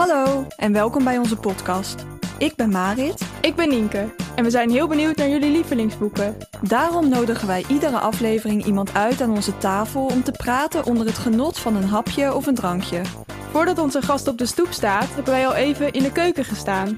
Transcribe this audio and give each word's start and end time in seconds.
Hallo 0.00 0.46
en 0.56 0.72
welkom 0.72 1.04
bij 1.04 1.18
onze 1.18 1.36
podcast. 1.36 2.04
Ik 2.38 2.54
ben 2.56 2.70
Marit. 2.70 3.22
Ik 3.40 3.54
ben 3.54 3.68
Nienke 3.68 4.14
en 4.34 4.44
we 4.44 4.50
zijn 4.50 4.70
heel 4.70 4.88
benieuwd 4.88 5.16
naar 5.16 5.28
jullie 5.28 5.50
lievelingsboeken. 5.50 6.36
Daarom 6.62 7.08
nodigen 7.08 7.46
wij 7.46 7.64
iedere 7.68 7.98
aflevering 7.98 8.64
iemand 8.64 8.94
uit 8.94 9.20
aan 9.20 9.30
onze 9.30 9.58
tafel 9.58 10.04
om 10.06 10.22
te 10.22 10.32
praten 10.32 10.84
onder 10.84 11.06
het 11.06 11.18
genot 11.18 11.58
van 11.58 11.76
een 11.76 11.88
hapje 11.88 12.34
of 12.34 12.46
een 12.46 12.54
drankje. 12.54 13.00
Voordat 13.50 13.78
onze 13.78 14.02
gast 14.02 14.28
op 14.28 14.38
de 14.38 14.46
stoep 14.46 14.72
staat, 14.72 15.14
hebben 15.14 15.32
wij 15.32 15.46
al 15.46 15.54
even 15.54 15.92
in 15.92 16.02
de 16.02 16.12
keuken 16.12 16.44
gestaan. 16.44 16.94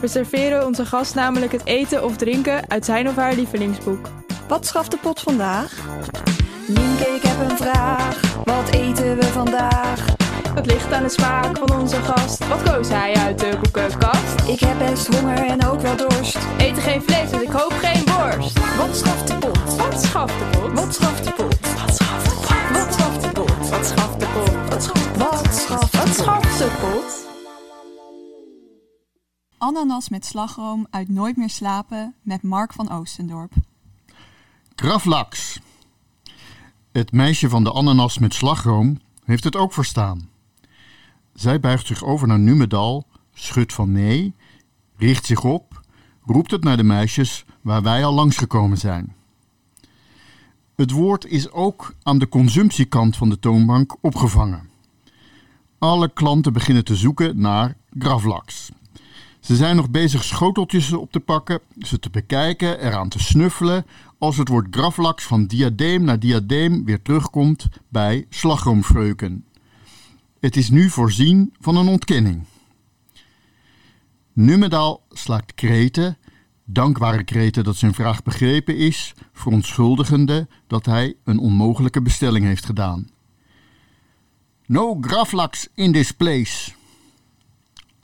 We 0.00 0.08
serveren 0.08 0.66
onze 0.66 0.86
gast 0.86 1.14
namelijk 1.14 1.52
het 1.52 1.64
eten 1.64 2.04
of 2.04 2.16
drinken 2.16 2.70
uit 2.70 2.84
zijn 2.84 3.08
of 3.08 3.16
haar 3.16 3.34
lievelingsboek. 3.34 4.08
Wat 4.48 4.66
schaft 4.66 4.90
de 4.90 4.98
pot 4.98 5.20
vandaag? 5.20 5.78
Nienke, 6.66 7.08
ik 7.16 7.22
heb 7.22 7.50
een 7.50 7.56
vraag. 7.56 8.34
Wat 8.44 8.68
eten 8.70 9.16
we 9.16 9.24
vandaag? 9.24 10.19
Het 10.54 10.66
ligt 10.66 10.92
aan 10.92 11.02
de 11.02 11.08
smaak 11.08 11.58
van 11.58 11.80
onze 11.80 11.96
gast. 11.96 12.48
Wat 12.48 12.62
koos 12.62 12.88
hij 12.88 13.14
uit 13.14 13.38
de 13.38 13.58
boekenkast? 13.62 14.48
Ik 14.48 14.60
heb 14.60 14.78
best 14.78 15.14
honger 15.14 15.46
en 15.46 15.66
ook 15.66 15.80
wel 15.80 15.96
dorst. 15.96 16.38
Eten 16.58 16.82
geen 16.82 17.02
vlees, 17.02 17.30
dus 17.30 17.42
ik 17.42 17.50
hoop 17.50 17.72
geen 17.72 18.04
worst. 18.04 18.76
Wat 18.76 18.96
schaft 18.96 19.26
de 19.26 19.34
pot? 19.38 19.76
Wat 19.76 20.02
schaft 20.02 20.38
de 20.38 20.44
pot? 20.58 20.72
Wat 20.72 20.94
schaft 20.94 21.24
de 21.24 21.32
pot? 21.32 21.60
Wat 21.74 21.94
schaft 21.96 22.24
de 22.24 22.32
pot? 22.42 22.70
Wat 22.70 22.92
schaft 22.94 23.22
de 23.22 23.28
pot? 23.28 23.68
Wat 23.68 23.86
schaft 23.86 24.20
de 24.20 24.26
pot? 24.26 24.68
Wat 24.68 24.82
schaft 24.82 25.16
Wat 25.16 25.54
schaft 25.54 25.96
Wat 25.96 26.14
schaft 26.14 26.58
de 26.58 26.78
pot? 26.80 27.28
Ananas 29.58 30.08
met 30.08 30.24
slagroom 30.24 30.86
uit 30.90 31.08
Nooit 31.08 31.36
meer 31.36 31.50
slapen 31.50 32.14
met 32.22 32.42
Mark 32.42 32.72
van 32.72 32.90
Oostendorp. 32.90 33.52
Graflaks. 34.74 35.60
Het 36.92 37.12
meisje 37.12 37.48
van 37.48 37.64
de 37.64 37.72
ananas 37.72 38.18
met 38.18 38.34
slagroom 38.34 39.00
heeft 39.24 39.44
het 39.44 39.56
ook 39.56 39.72
verstaan. 39.72 40.29
Zij 41.40 41.60
buigt 41.60 41.86
zich 41.86 42.04
over 42.04 42.28
naar 42.28 42.38
Numedal, 42.38 43.06
schudt 43.34 43.72
van 43.72 43.92
nee, 43.92 44.34
richt 44.96 45.26
zich 45.26 45.44
op, 45.44 45.80
roept 46.24 46.50
het 46.50 46.64
naar 46.64 46.76
de 46.76 46.82
meisjes 46.82 47.44
waar 47.60 47.82
wij 47.82 48.04
al 48.04 48.14
langsgekomen 48.14 48.78
zijn. 48.78 49.14
Het 50.76 50.90
woord 50.90 51.24
is 51.26 51.50
ook 51.50 51.94
aan 52.02 52.18
de 52.18 52.28
consumptiekant 52.28 53.16
van 53.16 53.28
de 53.28 53.38
toonbank 53.38 53.96
opgevangen. 54.00 54.68
Alle 55.78 56.12
klanten 56.12 56.52
beginnen 56.52 56.84
te 56.84 56.96
zoeken 56.96 57.40
naar 57.40 57.76
gravlaks. 57.98 58.70
Ze 59.40 59.56
zijn 59.56 59.76
nog 59.76 59.90
bezig 59.90 60.24
schoteltjes 60.24 60.92
op 60.92 61.12
te 61.12 61.20
pakken, 61.20 61.60
ze 61.78 61.98
te 61.98 62.10
bekijken, 62.10 62.80
eraan 62.80 63.08
te 63.08 63.18
snuffelen, 63.18 63.86
als 64.18 64.36
het 64.36 64.48
woord 64.48 64.66
gravlaks 64.70 65.24
van 65.24 65.46
diadeem 65.46 66.04
naar 66.04 66.18
diadeem 66.18 66.84
weer 66.84 67.02
terugkomt 67.02 67.68
bij 67.88 68.26
slagroomfreuken. 68.28 69.44
Het 70.40 70.56
is 70.56 70.70
nu 70.70 70.90
voorzien 70.90 71.54
van 71.60 71.76
een 71.76 71.88
ontkenning. 71.88 72.44
Numedal 74.32 75.02
slaakt 75.10 75.54
kreten, 75.54 76.18
dankbare 76.64 77.24
kreten 77.24 77.64
dat 77.64 77.76
zijn 77.76 77.94
vraag 77.94 78.22
begrepen 78.22 78.76
is, 78.76 79.14
verontschuldigende 79.32 80.48
dat 80.66 80.86
hij 80.86 81.14
een 81.24 81.38
onmogelijke 81.38 82.02
bestelling 82.02 82.44
heeft 82.44 82.64
gedaan. 82.64 83.10
No 84.66 84.98
gravlaks 85.00 85.68
in 85.74 85.92
this 85.92 86.12
place. 86.12 86.72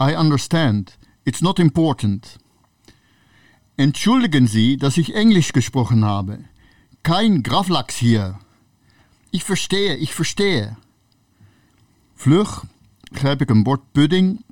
I 0.02 0.14
understand. 0.14 0.98
It's 1.22 1.40
not 1.40 1.58
important. 1.58 2.36
Entschuldigen 3.74 4.48
Sie, 4.48 4.76
dass 4.76 4.96
ich 4.96 5.14
Englisch 5.14 5.52
gesprochen 5.52 6.04
habe. 6.04 6.38
Kein 7.02 7.42
Gravlachs 7.42 7.96
hier. 7.96 8.38
Ich 9.30 9.44
verstehe, 9.44 9.96
ich 9.96 10.14
verstehe. 10.14 10.76
Vlug 12.18 12.64
grijp 13.00 13.40
ik 13.40 13.50
een 13.50 13.62
bord 13.62 13.80
pudding 13.92 14.44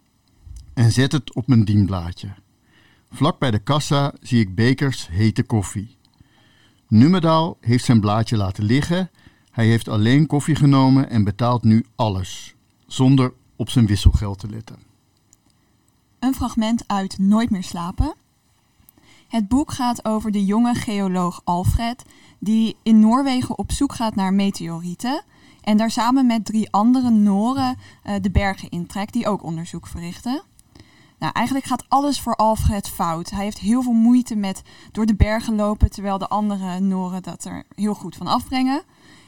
en 0.74 0.92
zet 0.92 1.12
het 1.12 1.34
op 1.34 1.46
mijn 1.46 1.64
dienblaadje. 1.64 2.34
Vlak 3.10 3.38
bij 3.38 3.50
de 3.50 3.58
kassa 3.58 4.14
zie 4.20 4.40
ik 4.40 4.54
bekers 4.54 5.08
hete 5.08 5.42
koffie. 5.42 5.96
Nummedaal 6.88 7.56
heeft 7.60 7.84
zijn 7.84 8.00
blaadje 8.00 8.36
laten 8.36 8.64
liggen. 8.64 9.10
Hij 9.50 9.66
heeft 9.66 9.88
alleen 9.88 10.26
koffie 10.26 10.54
genomen 10.54 11.10
en 11.10 11.24
betaalt 11.24 11.62
nu 11.62 11.84
alles, 11.94 12.54
zonder 12.86 13.32
op 13.56 13.70
zijn 13.70 13.86
wisselgeld 13.86 14.38
te 14.38 14.48
letten. 14.48 14.76
Een 16.18 16.34
fragment 16.34 16.84
uit 16.86 17.18
Nooit 17.18 17.50
meer 17.50 17.64
slapen. 17.64 18.14
Het 19.28 19.48
boek 19.48 19.72
gaat 19.72 20.04
over 20.04 20.30
de 20.30 20.44
jonge 20.44 20.74
geoloog 20.74 21.40
Alfred, 21.44 22.02
die 22.38 22.76
in 22.82 23.00
Noorwegen 23.00 23.58
op 23.58 23.72
zoek 23.72 23.94
gaat 23.94 24.14
naar 24.14 24.34
meteorieten. 24.34 25.24
En 25.64 25.76
daar 25.76 25.90
samen 25.90 26.26
met 26.26 26.44
drie 26.44 26.72
andere 26.72 27.10
Noren 27.10 27.76
uh, 28.04 28.14
de 28.20 28.30
bergen 28.30 28.68
intrekt, 28.70 29.12
die 29.12 29.28
ook 29.28 29.42
onderzoek 29.42 29.86
verrichten. 29.86 30.42
Nou, 31.18 31.32
eigenlijk 31.32 31.66
gaat 31.66 31.84
alles 31.88 32.20
voor 32.20 32.36
Alfred 32.36 32.88
fout. 32.88 33.30
Hij 33.30 33.44
heeft 33.44 33.58
heel 33.58 33.82
veel 33.82 33.92
moeite 33.92 34.36
met 34.36 34.62
door 34.92 35.06
de 35.06 35.14
bergen 35.14 35.54
lopen, 35.54 35.90
terwijl 35.90 36.18
de 36.18 36.28
andere 36.28 36.80
Noren 36.80 37.22
dat 37.22 37.44
er 37.44 37.64
heel 37.74 37.94
goed 37.94 38.16
van 38.16 38.26
afbrengen. 38.26 38.82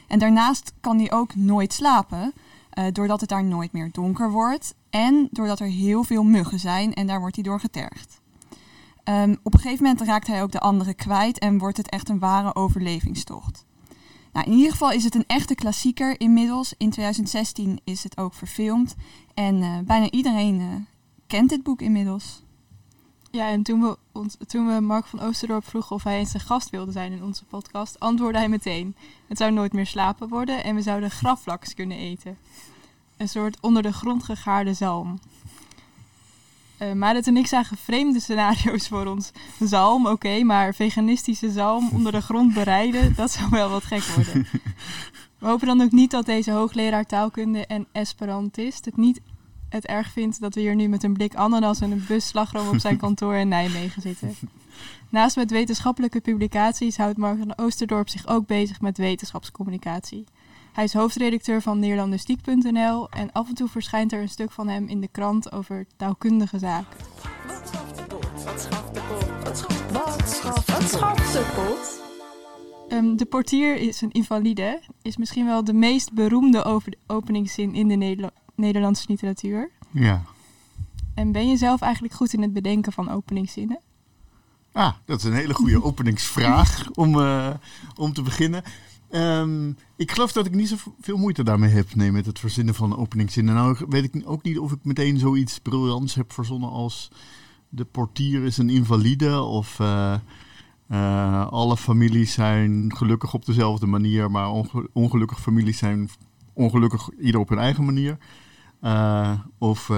En 0.07 0.19
daarnaast 0.19 0.73
kan 0.81 0.97
hij 0.97 1.11
ook 1.11 1.35
nooit 1.35 1.73
slapen, 1.73 2.33
uh, 2.73 2.85
doordat 2.91 3.19
het 3.19 3.29
daar 3.29 3.43
nooit 3.43 3.71
meer 3.71 3.89
donker 3.91 4.31
wordt. 4.31 4.75
En 4.89 5.27
doordat 5.31 5.59
er 5.59 5.67
heel 5.67 6.03
veel 6.03 6.23
muggen 6.23 6.59
zijn 6.59 6.93
en 6.93 7.07
daar 7.07 7.19
wordt 7.19 7.35
hij 7.35 7.43
door 7.43 7.59
getergd. 7.59 8.21
Um, 9.03 9.37
op 9.43 9.53
een 9.53 9.59
gegeven 9.59 9.83
moment 9.83 10.01
raakt 10.01 10.27
hij 10.27 10.41
ook 10.41 10.51
de 10.51 10.59
anderen 10.59 10.95
kwijt 10.95 11.39
en 11.39 11.57
wordt 11.57 11.77
het 11.77 11.89
echt 11.89 12.09
een 12.09 12.19
ware 12.19 12.55
overlevingstocht. 12.55 13.65
Nou, 14.37 14.49
in 14.49 14.55
ieder 14.55 14.71
geval 14.71 14.91
is 14.91 15.03
het 15.03 15.15
een 15.15 15.27
echte 15.27 15.55
klassieker 15.55 16.19
inmiddels. 16.19 16.73
In 16.77 16.89
2016 16.89 17.79
is 17.83 18.03
het 18.03 18.17
ook 18.17 18.33
verfilmd 18.33 18.95
en 19.33 19.55
uh, 19.55 19.79
bijna 19.79 20.09
iedereen 20.09 20.59
uh, 20.59 20.67
kent 21.27 21.49
dit 21.49 21.63
boek 21.63 21.81
inmiddels. 21.81 22.43
Ja, 23.31 23.49
en 23.49 23.63
toen 23.63 23.81
we, 23.81 23.97
toen 24.47 24.67
we 24.67 24.81
Mark 24.81 25.05
van 25.05 25.21
Oosterdorp 25.21 25.67
vroegen 25.67 25.95
of 25.95 26.03
hij 26.03 26.17
eens 26.17 26.33
een 26.33 26.39
gast 26.39 26.69
wilde 26.69 26.91
zijn 26.91 27.11
in 27.11 27.23
onze 27.23 27.45
podcast, 27.45 27.99
antwoordde 27.99 28.39
hij 28.39 28.49
meteen: 28.49 28.95
Het 29.27 29.37
zou 29.37 29.51
nooit 29.51 29.73
meer 29.73 29.85
slapen 29.85 30.29
worden 30.29 30.63
en 30.63 30.75
we 30.75 30.81
zouden 30.81 31.11
graflaks 31.11 31.73
kunnen 31.73 31.97
eten. 31.97 32.37
Een 33.17 33.29
soort 33.29 33.59
onder 33.61 33.81
de 33.81 33.93
grond 33.93 34.23
gegaarde 34.23 34.73
zalm. 34.73 35.19
Uh, 36.79 36.93
Marit 36.93 37.27
en 37.27 37.37
ik 37.37 37.47
zagen 37.47 37.77
vreemde 37.77 38.19
scenario's 38.19 38.87
voor 38.87 39.05
ons. 39.05 39.31
Zalm, 39.59 40.01
oké, 40.01 40.13
okay, 40.13 40.41
maar 40.41 40.73
veganistische 40.73 41.51
zalm 41.51 41.89
onder 41.93 42.11
de 42.11 42.21
grond 42.21 42.53
bereiden, 42.53 43.13
dat 43.15 43.31
zou 43.31 43.49
wel 43.49 43.69
wat 43.69 43.83
gek 43.83 44.03
worden. 44.03 44.47
We 45.39 45.47
hopen 45.47 45.67
dan 45.67 45.81
ook 45.81 45.91
niet 45.91 46.11
dat 46.11 46.25
deze 46.25 46.51
hoogleraar 46.51 47.05
taalkunde 47.05 47.65
en 47.65 47.87
Esperantist 47.91 48.85
het 48.85 48.97
niet 48.97 49.21
het 49.69 49.85
erg 49.85 50.11
vindt 50.11 50.41
dat 50.41 50.55
we 50.55 50.61
hier 50.61 50.75
nu 50.75 50.87
met 50.87 51.03
een 51.03 51.13
blik 51.13 51.35
ananas 51.35 51.81
en 51.81 51.91
een 51.91 52.05
bus 52.07 52.27
slagroom 52.27 52.67
op 52.67 52.79
zijn 52.79 52.97
kantoor 52.97 53.35
in 53.35 53.47
Nijmegen 53.47 54.01
zitten. 54.01 54.35
Naast 55.09 55.35
met 55.35 55.51
wetenschappelijke 55.51 56.21
publicaties 56.21 56.97
houdt 56.97 57.17
Mark 57.17 57.37
van 57.37 57.57
Oosterdorp 57.57 58.09
zich 58.09 58.27
ook 58.27 58.47
bezig 58.47 58.81
met 58.81 58.97
wetenschapscommunicatie. 58.97 60.25
Hij 60.77 60.85
is 60.85 60.93
hoofdredacteur 60.93 61.61
van 61.61 61.79
Neerlandistiek.nl 61.79 63.09
en 63.09 63.31
af 63.31 63.47
en 63.47 63.53
toe 63.53 63.67
verschijnt 63.67 64.13
er 64.13 64.21
een 64.21 64.29
stuk 64.29 64.51
van 64.51 64.67
hem 64.67 64.87
in 64.87 65.01
de 65.01 65.07
krant 65.07 65.51
over 65.51 65.85
taalkundige 65.95 66.59
zaken. 66.59 66.97
Wat 67.47 67.69
schaft 67.69 67.95
de 67.97 68.03
pot? 68.03 68.43
Wat 68.43 68.59
schaft 68.59 68.93
de 68.93 69.01
pot? 69.07 69.43
Wat 69.43 69.57
schaft, 69.57 69.91
wat 69.91 70.29
schaft, 70.29 70.71
wat 70.71 70.89
schaft 70.89 71.33
de 71.33 71.51
pot? 71.55 72.01
Um, 72.97 73.17
de 73.17 73.25
portier 73.25 73.75
is 73.75 74.01
een 74.01 74.11
invalide, 74.11 74.81
is 75.01 75.17
misschien 75.17 75.45
wel 75.45 75.63
de 75.63 75.73
meest 75.73 76.13
beroemde 76.13 76.81
openingszin 77.07 77.75
in 77.75 77.87
de 77.87 77.95
Nederla 77.95 78.31
Nederlandse 78.55 79.05
literatuur. 79.07 79.71
Ja. 79.91 80.21
En 81.15 81.31
ben 81.31 81.49
je 81.49 81.57
zelf 81.57 81.81
eigenlijk 81.81 82.13
goed 82.13 82.33
in 82.33 82.41
het 82.41 82.53
bedenken 82.53 82.91
van 82.91 83.09
openingszinnen? 83.09 83.79
Ah, 84.71 84.93
dat 85.05 85.17
is 85.17 85.23
een 85.23 85.33
hele 85.33 85.53
goede 85.53 85.83
openingsvraag 85.89 86.89
om, 86.91 87.15
uh, 87.15 87.49
om 87.95 88.13
te 88.13 88.21
beginnen. 88.21 88.63
Um, 89.11 89.77
ik 89.95 90.11
geloof 90.11 90.31
dat 90.31 90.45
ik 90.45 90.55
niet 90.55 90.67
zoveel 90.67 91.17
moeite 91.17 91.43
daarmee 91.43 91.69
heb 91.69 91.95
nee, 91.95 92.11
met 92.11 92.25
het 92.25 92.39
verzinnen 92.39 92.75
van 92.75 92.97
openingszinnen. 92.97 93.55
Nou 93.55 93.77
weet 93.89 94.03
ik 94.03 94.21
ook 94.25 94.43
niet 94.43 94.59
of 94.59 94.71
ik 94.71 94.79
meteen 94.83 95.17
zoiets 95.17 95.59
briljants 95.59 96.15
heb 96.15 96.33
verzonnen 96.33 96.69
als 96.69 97.11
de 97.69 97.85
portier 97.85 98.43
is 98.43 98.57
een 98.57 98.69
invalide 98.69 99.41
of 99.41 99.79
uh, 99.79 100.15
uh, 100.91 101.47
alle 101.47 101.77
families 101.77 102.33
zijn 102.33 102.95
gelukkig 102.95 103.33
op 103.33 103.45
dezelfde 103.45 103.85
manier, 103.85 104.31
maar 104.31 104.51
onge 104.51 104.89
ongelukkige 104.93 105.41
families 105.41 105.77
zijn 105.77 106.09
ongelukkig 106.53 107.09
ieder 107.19 107.39
op 107.39 107.49
hun 107.49 107.59
eigen 107.59 107.85
manier. 107.85 108.17
Uh, 108.81 109.31
of 109.57 109.91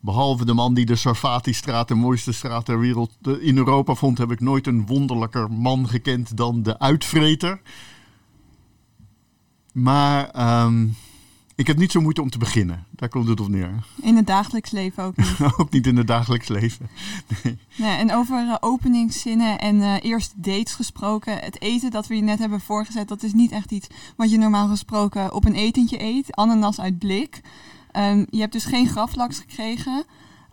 behalve 0.00 0.44
de 0.44 0.54
man 0.54 0.74
die 0.74 0.86
de 0.86 0.96
Sarfati-straat, 0.96 1.88
de 1.88 1.94
mooiste 1.94 2.32
straat 2.32 2.64
ter 2.64 2.78
wereld 2.78 3.16
in 3.40 3.56
Europa 3.56 3.94
vond, 3.94 4.18
heb 4.18 4.30
ik 4.30 4.40
nooit 4.40 4.66
een 4.66 4.86
wonderlijker 4.86 5.50
man 5.50 5.88
gekend 5.88 6.36
dan 6.36 6.62
de 6.62 6.78
uitvreter. 6.78 7.60
Maar 9.74 10.30
um, 10.64 10.96
ik 11.54 11.66
heb 11.66 11.76
niet 11.76 11.92
zo 11.92 12.00
moeite 12.00 12.22
om 12.22 12.30
te 12.30 12.38
beginnen. 12.38 12.86
Daar 12.90 13.08
komt 13.08 13.28
het 13.28 13.40
op 13.40 13.48
neer. 13.48 13.86
In 14.02 14.16
het 14.16 14.26
dagelijks 14.26 14.70
leven 14.70 15.02
ook 15.02 15.16
niet. 15.16 15.36
ook 15.58 15.70
niet 15.70 15.86
in 15.86 15.96
het 15.96 16.06
dagelijks 16.06 16.48
leven. 16.48 16.88
Nee. 17.42 17.58
Ja, 17.68 17.96
en 17.98 18.12
over 18.12 18.44
uh, 18.44 18.54
openingszinnen 18.60 19.58
en 19.58 19.76
uh, 19.76 19.94
eerste 20.02 20.34
dates 20.36 20.74
gesproken. 20.74 21.38
Het 21.38 21.60
eten 21.60 21.90
dat 21.90 22.06
we 22.06 22.16
je 22.16 22.22
net 22.22 22.38
hebben 22.38 22.60
voorgezet, 22.60 23.08
dat 23.08 23.22
is 23.22 23.32
niet 23.32 23.52
echt 23.52 23.70
iets 23.70 23.86
wat 24.16 24.30
je 24.30 24.38
normaal 24.38 24.68
gesproken 24.68 25.32
op 25.32 25.44
een 25.44 25.54
etentje 25.54 26.02
eet. 26.02 26.36
Ananas 26.36 26.80
uit 26.80 26.98
blik. 26.98 27.40
Ehm, 27.90 28.24
je 28.30 28.40
hebt 28.40 28.52
dus 28.52 28.64
geen 28.64 28.88
graflaks 28.88 29.38
gekregen, 29.38 30.04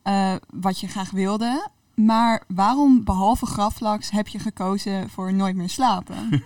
eh, 0.03 0.35
wat 0.53 0.79
je 0.79 0.88
graag 0.88 1.12
wilde. 1.12 1.69
Maar 1.93 2.43
waarom, 2.47 3.03
behalve 3.03 3.45
graflaks, 3.45 4.11
heb 4.11 4.27
je 4.27 4.39
gekozen 4.39 5.09
voor 5.09 5.33
Nooit 5.33 5.55
meer 5.55 5.69
slapen? 5.69 6.15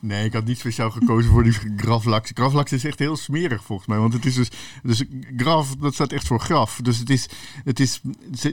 Nee, 0.00 0.24
ik 0.24 0.32
had 0.32 0.44
niet 0.44 0.58
speciaal 0.58 0.90
gekozen 0.90 1.30
voor 1.30 1.42
die 1.42 1.52
graflaks. 1.76 2.30
Graflaks 2.34 2.72
is 2.72 2.84
echt 2.84 2.98
heel 2.98 3.16
smerig 3.16 3.64
volgens 3.64 3.88
mij. 3.88 3.98
Want 3.98 4.12
het 4.12 4.24
is 4.24 4.34
dus, 4.34 4.50
dus 4.82 5.04
graf, 5.36 5.76
dat 5.76 5.94
staat 5.94 6.12
echt 6.12 6.26
voor 6.26 6.40
graf. 6.40 6.80
Dus 6.82 6.98
het 6.98 7.10
is, 7.10 7.28
het 7.64 7.80
is 7.80 8.00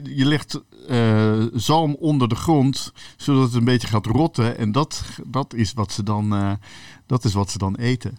je 0.04 0.24
legt 0.24 0.62
eh, 0.88 1.44
zalm 1.52 1.94
onder 1.94 2.28
de 2.28 2.34
grond, 2.34 2.92
zodat 3.16 3.44
het 3.44 3.54
een 3.54 3.64
beetje 3.64 3.88
gaat 3.88 4.06
rotten. 4.06 4.58
En 4.58 4.72
dat, 4.72 5.04
dat, 5.26 5.54
is, 5.54 5.72
wat 5.72 5.92
ze 5.92 6.02
dan, 6.02 6.34
eh, 6.34 6.52
dat 7.06 7.24
is 7.24 7.32
wat 7.32 7.50
ze 7.50 7.58
dan 7.58 7.76
eten. 7.76 8.18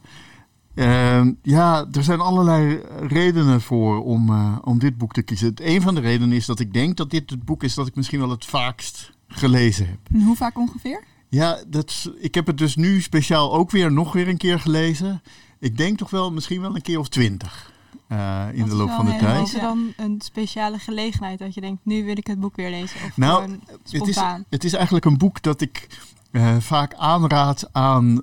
Uh, 0.76 1.28
ja, 1.42 1.86
er 1.92 2.04
zijn 2.04 2.20
allerlei 2.20 2.82
redenen 3.08 3.62
voor 3.62 4.04
om, 4.04 4.30
uh, 4.30 4.58
om 4.64 4.80
dit 4.80 4.98
boek 4.98 5.14
te 5.14 5.22
kiezen. 5.22 5.54
Een 5.56 5.82
van 5.82 5.96
de 5.96 6.02
redenen 6.02 6.36
is 6.36 6.46
dat 6.46 6.60
ik 6.60 6.74
denk 6.74 6.98
dat 6.98 7.10
dit 7.10 7.30
het 7.30 7.46
boek 7.46 7.64
is 7.64 7.74
dat 7.74 7.88
ik 7.88 7.96
misschien 7.96 8.20
wel 8.20 8.30
het 8.30 8.46
vaakst 8.46 9.12
gelezen 9.28 9.88
heb. 9.88 9.98
En 10.14 10.22
hoe 10.22 10.36
vaak 10.36 10.58
ongeveer? 10.58 11.04
Ja, 11.30 11.58
dat, 11.68 12.12
ik 12.20 12.36
heb 12.36 12.48
het 12.48 12.58
dus 12.58 12.76
nu 12.76 13.02
speciaal 13.02 13.54
ook 13.54 13.72
weer 13.72 13.92
nog 13.92 14.14
weer 14.14 14.28
een 14.28 14.38
keer 14.38 14.60
gelezen. 14.60 15.22
Ik 15.60 15.78
denk 15.78 15.98
toch 15.98 16.10
wel 16.10 16.32
misschien 16.32 16.62
wel 16.62 16.76
een 16.76 16.82
keer 16.82 17.00
of 17.00 17.10
twintig. 17.10 17.72
Uh, 18.10 18.46
in 18.54 18.66
de 18.66 18.76
loop 18.76 18.90
van 18.90 19.06
de 19.06 19.16
tijd. 19.16 19.48
Is 19.48 19.54
er 19.54 19.62
dan 19.62 19.94
een 19.98 20.22
speciale 20.22 20.80
gelegenheid 20.80 21.40
dat 21.40 21.54
je 21.54 21.62
denkt, 21.62 21.86
nu 21.86 22.04
wil 22.06 22.18
ik 22.18 22.28
het 22.28 22.40
boek 22.40 22.56
weer 22.56 22.70
lezen? 22.70 23.00
Of 23.06 23.18
nou, 23.18 23.60
het 23.90 24.08
is, 24.08 24.20
het 24.50 24.64
is 24.64 24.74
eigenlijk 24.74 25.06
een 25.06 25.18
boek 25.18 25.42
dat 25.42 25.62
ik 25.62 25.88
uh, 26.32 26.58
vaak 26.58 26.94
aanraad 26.94 27.70
aan 27.72 28.22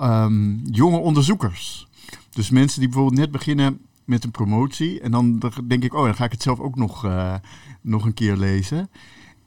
um, 0.00 0.60
jonge 0.70 0.98
onderzoekers. 0.98 1.86
Dus 2.34 2.50
mensen 2.50 2.80
die 2.80 2.88
bijvoorbeeld 2.88 3.20
net 3.20 3.30
beginnen 3.30 3.80
met 4.04 4.24
een 4.24 4.30
promotie. 4.30 5.00
En 5.00 5.10
dan 5.10 5.42
denk 5.64 5.84
ik, 5.84 5.94
oh, 5.94 6.04
dan 6.04 6.14
ga 6.14 6.24
ik 6.24 6.32
het 6.32 6.42
zelf 6.42 6.60
ook 6.60 6.76
nog, 6.76 7.04
uh, 7.04 7.34
nog 7.80 8.04
een 8.04 8.14
keer 8.14 8.36
lezen. 8.36 8.90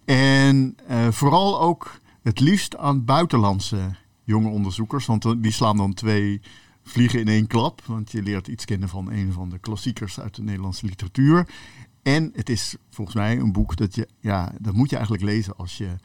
En 0.06 0.78
uh, 0.90 1.08
vooral 1.12 1.62
ook 1.62 2.00
het 2.22 2.40
liefst 2.40 2.78
aan 2.78 3.06
buitenlandse 3.06 3.96
jonge 4.24 4.50
onderzoekers. 4.50 5.06
Want 5.06 5.44
die 5.44 5.52
slaan 5.52 5.78
dan 5.78 5.94
twee 5.94 6.42
vliegen 6.84 7.20
in 7.20 7.28
één 7.28 7.48
klap. 7.48 7.82
Want 7.86 8.12
je 8.12 8.24
leert 8.24 8.48
iets 8.48 8.66
kennen 8.66 8.90
van 8.90 9.12
een 9.12 9.32
van 9.32 9.50
de 9.50 9.60
klassiekers 9.60 10.20
uit 10.20 10.36
de 10.36 10.44
Nederlandse 10.44 10.86
literatuur. 10.86 11.48
En 12.04 12.32
het 12.34 12.50
is 12.50 12.76
volgens 12.90 13.16
mij 13.16 13.38
een 13.38 13.52
boek 13.52 13.76
dat 13.76 13.96
je, 13.96 14.08
ja, 14.20 14.52
dat 14.60 14.74
moet 14.74 14.90
je 14.90 14.96
eigenlijk 14.96 15.26
lezen 15.26 15.58
als 15.58 15.78
je 15.78 15.96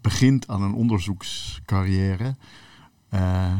begint 0.00 0.48
aan 0.48 0.62
een 0.62 0.74
onderzoekscarrière. 0.74 2.36
Uh, 3.14 3.52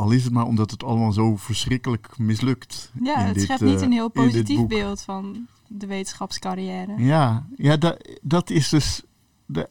al 0.00 0.10
is 0.10 0.24
het 0.24 0.32
maar 0.32 0.46
omdat 0.46 0.70
het 0.70 0.84
allemaal 0.84 1.12
zo 1.12 1.36
verschrikkelijk 1.36 2.18
mislukt. 2.18 2.92
Ja, 3.02 3.18
het 3.18 3.34
dit, 3.34 3.44
schept 3.44 3.60
niet 3.60 3.80
een 3.80 3.92
heel 3.92 4.08
positief 4.10 4.66
beeld 4.66 5.02
van 5.02 5.46
de 5.66 5.86
wetenschapscarrière. 5.86 6.94
Ja, 6.98 7.46
ja 7.56 7.76
dat, 7.76 8.18
dat 8.22 8.50
is 8.50 8.68
dus. 8.68 9.02
De, 9.46 9.68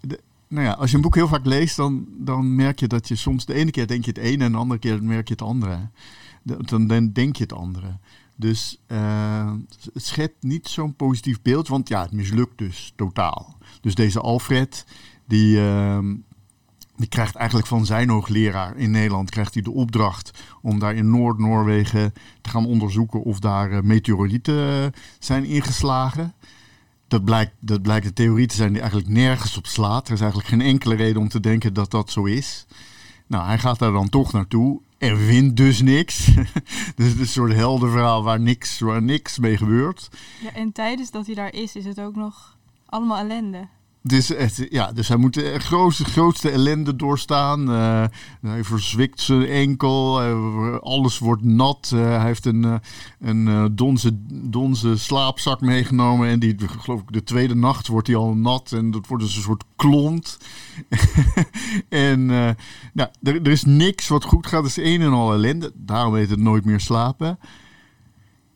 de, 0.00 0.20
nou 0.48 0.64
ja, 0.64 0.72
als 0.72 0.90
je 0.90 0.96
een 0.96 1.02
boek 1.02 1.14
heel 1.14 1.28
vaak 1.28 1.44
leest, 1.44 1.76
dan, 1.76 2.06
dan 2.18 2.54
merk 2.54 2.80
je 2.80 2.86
dat 2.86 3.08
je 3.08 3.16
soms 3.16 3.44
de 3.44 3.54
ene 3.54 3.70
keer 3.70 3.86
denk 3.86 4.04
je 4.04 4.10
het 4.10 4.20
ene 4.20 4.44
en 4.44 4.52
de 4.52 4.58
andere 4.58 4.80
keer 4.80 5.02
merk 5.02 5.28
je 5.28 5.34
het 5.34 5.42
andere. 5.42 5.88
Dan, 6.42 6.86
dan 6.86 7.12
denk 7.12 7.36
je 7.36 7.42
het 7.42 7.52
andere. 7.52 7.98
Dus 8.36 8.80
uh, 8.88 9.52
het 9.92 10.04
schept 10.04 10.42
niet 10.42 10.68
zo'n 10.68 10.94
positief 10.94 11.42
beeld, 11.42 11.68
want 11.68 11.88
ja, 11.88 12.02
het 12.02 12.12
mislukt 12.12 12.58
dus 12.58 12.92
totaal. 12.96 13.56
Dus 13.80 13.94
deze 13.94 14.20
Alfred, 14.20 14.86
die, 15.26 15.56
uh, 15.56 15.98
die 16.98 17.08
krijgt 17.08 17.34
eigenlijk 17.34 17.68
van 17.68 17.86
zijn 17.86 18.08
hoogleraar 18.08 18.76
in 18.76 18.90
Nederland 18.90 19.30
krijgt 19.30 19.54
hij 19.54 19.62
de 19.62 19.70
opdracht 19.70 20.30
om 20.62 20.78
daar 20.78 20.94
in 20.94 21.10
Noord-Noorwegen 21.10 22.12
te 22.40 22.50
gaan 22.50 22.66
onderzoeken 22.66 23.22
of 23.22 23.38
daar 23.38 23.70
uh, 23.70 23.80
meteorieten 23.80 24.92
zijn 25.18 25.44
ingeslagen. 25.44 26.34
Dat 27.08 27.24
blijkt, 27.24 27.52
dat 27.60 27.82
blijkt 27.82 28.06
de 28.06 28.12
theorie 28.12 28.46
te 28.46 28.54
zijn 28.54 28.72
die 28.72 28.80
eigenlijk 28.80 29.10
nergens 29.10 29.56
op 29.56 29.66
slaat. 29.66 30.06
Er 30.06 30.14
is 30.14 30.20
eigenlijk 30.20 30.50
geen 30.50 30.60
enkele 30.60 30.94
reden 30.94 31.20
om 31.20 31.28
te 31.28 31.40
denken 31.40 31.74
dat 31.74 31.90
dat 31.90 32.10
zo 32.10 32.24
is. 32.24 32.66
Nou, 33.26 33.46
hij 33.46 33.58
gaat 33.58 33.78
daar 33.78 33.92
dan 33.92 34.08
toch 34.08 34.32
naartoe 34.32 34.80
en 34.98 35.18
vindt 35.18 35.56
dus 35.56 35.82
niks. 35.82 36.24
dus 36.96 37.08
het 37.08 37.14
is 37.14 37.18
een 37.18 37.26
soort 37.26 37.52
heldenverhaal 37.52 38.22
waar 38.22 38.40
niks, 38.40 38.78
waar 38.78 39.02
niks 39.02 39.38
mee 39.38 39.56
gebeurt. 39.56 40.08
Ja, 40.42 40.52
en 40.52 40.72
tijdens 40.72 41.10
dat 41.10 41.26
hij 41.26 41.34
daar 41.34 41.54
is, 41.54 41.76
is 41.76 41.84
het 41.84 42.00
ook 42.00 42.16
nog 42.16 42.56
allemaal 42.86 43.18
ellende. 43.18 43.68
Dus, 44.02 44.28
het, 44.28 44.66
ja, 44.70 44.92
dus 44.92 45.08
hij 45.08 45.16
moet 45.16 45.34
de 45.34 45.58
grootste, 45.58 46.04
grootste 46.04 46.50
ellende 46.50 46.96
doorstaan. 46.96 47.70
Uh, 47.70 48.04
hij 48.40 48.64
verzwikt 48.64 49.20
zijn 49.20 49.46
enkel. 49.46 50.20
Alles 50.80 51.18
wordt 51.18 51.44
nat. 51.44 51.90
Uh, 51.94 52.00
hij 52.00 52.26
heeft 52.26 52.46
een, 52.46 52.80
een 53.20 53.74
donze, 53.76 54.10
donze 54.50 54.98
slaapzak 54.98 55.60
meegenomen. 55.60 56.28
En 56.28 56.38
die, 56.38 56.56
geloof 56.78 57.00
ik, 57.00 57.12
de 57.12 57.22
tweede 57.22 57.54
nacht 57.54 57.86
wordt 57.86 58.06
hij 58.06 58.16
al 58.16 58.34
nat. 58.34 58.72
En 58.72 58.90
dat 58.90 59.06
wordt 59.06 59.24
dus 59.24 59.36
een 59.36 59.42
soort 59.42 59.64
klont. 59.76 60.38
en 61.88 62.26
nou, 62.26 63.08
er, 63.22 63.42
er, 63.42 63.50
is 63.50 63.64
niks 63.64 64.08
wat 64.08 64.24
goed 64.24 64.46
gaat. 64.46 64.62
Het 64.62 64.76
is 64.76 64.84
een 64.84 65.00
en 65.02 65.12
al 65.12 65.32
ellende. 65.32 65.72
Daarom 65.74 66.14
heet 66.14 66.30
het 66.30 66.40
nooit 66.40 66.64
meer 66.64 66.80
slapen. 66.80 67.38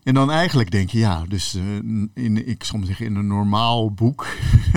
En 0.02 0.14
dan 0.14 0.30
eigenlijk 0.30 0.70
denk 0.70 0.90
je, 0.90 0.98
ja, 0.98 1.24
dus 1.28 1.54
uh, 1.54 1.76
in, 2.14 2.48
ik 2.48 2.64
soms 2.64 2.86
zeggen 2.86 3.06
in 3.06 3.14
een 3.14 3.26
normaal 3.26 3.92
boek, 3.92 4.26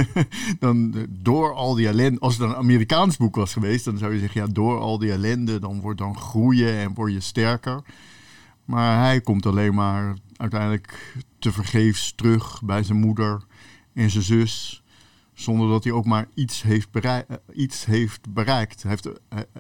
dan 0.60 0.92
uh, 0.96 1.04
door 1.10 1.54
al 1.54 1.76
die 1.76 1.88
ellende, 1.88 2.20
als 2.20 2.38
het 2.38 2.50
een 2.50 2.56
Amerikaans 2.56 3.18
boek 3.18 3.36
was 3.36 3.54
geweest, 3.54 3.86
dan 3.86 3.98
zou 3.98 4.14
je 4.14 4.20
zeggen, 4.20 4.42
ja, 4.42 4.48
door 4.48 4.80
al 4.80 5.00
die 5.00 5.12
ellende, 5.12 5.60
dan 5.60 5.82
wordt 5.82 6.00
dan 6.00 6.18
groeien 6.18 6.78
en 6.78 6.94
word 6.94 7.14
je 7.14 7.20
sterker. 7.20 7.82
Maar 8.66 9.00
hij 9.00 9.22
komt 9.22 9.46
alleen 9.46 9.74
maar 9.74 10.16
uiteindelijk 10.36 11.16
te 11.40 11.52
vergeefs 11.52 12.14
terug 12.16 12.62
bij 12.64 12.84
zijn 12.84 13.00
moeder 13.00 13.44
en 13.94 14.10
zijn 14.10 14.24
zus, 14.24 14.84
zonder 15.34 15.70
dat 15.70 15.84
hij 15.84 15.94
ook 15.94 16.06
maar 16.06 16.28
iets 16.34 16.62
heeft, 16.62 16.92
bereik, 16.92 17.30
uh, 17.30 17.38
iets 17.54 17.86
heeft 17.86 18.34
bereikt. 18.34 18.84
Heeft, 18.84 19.10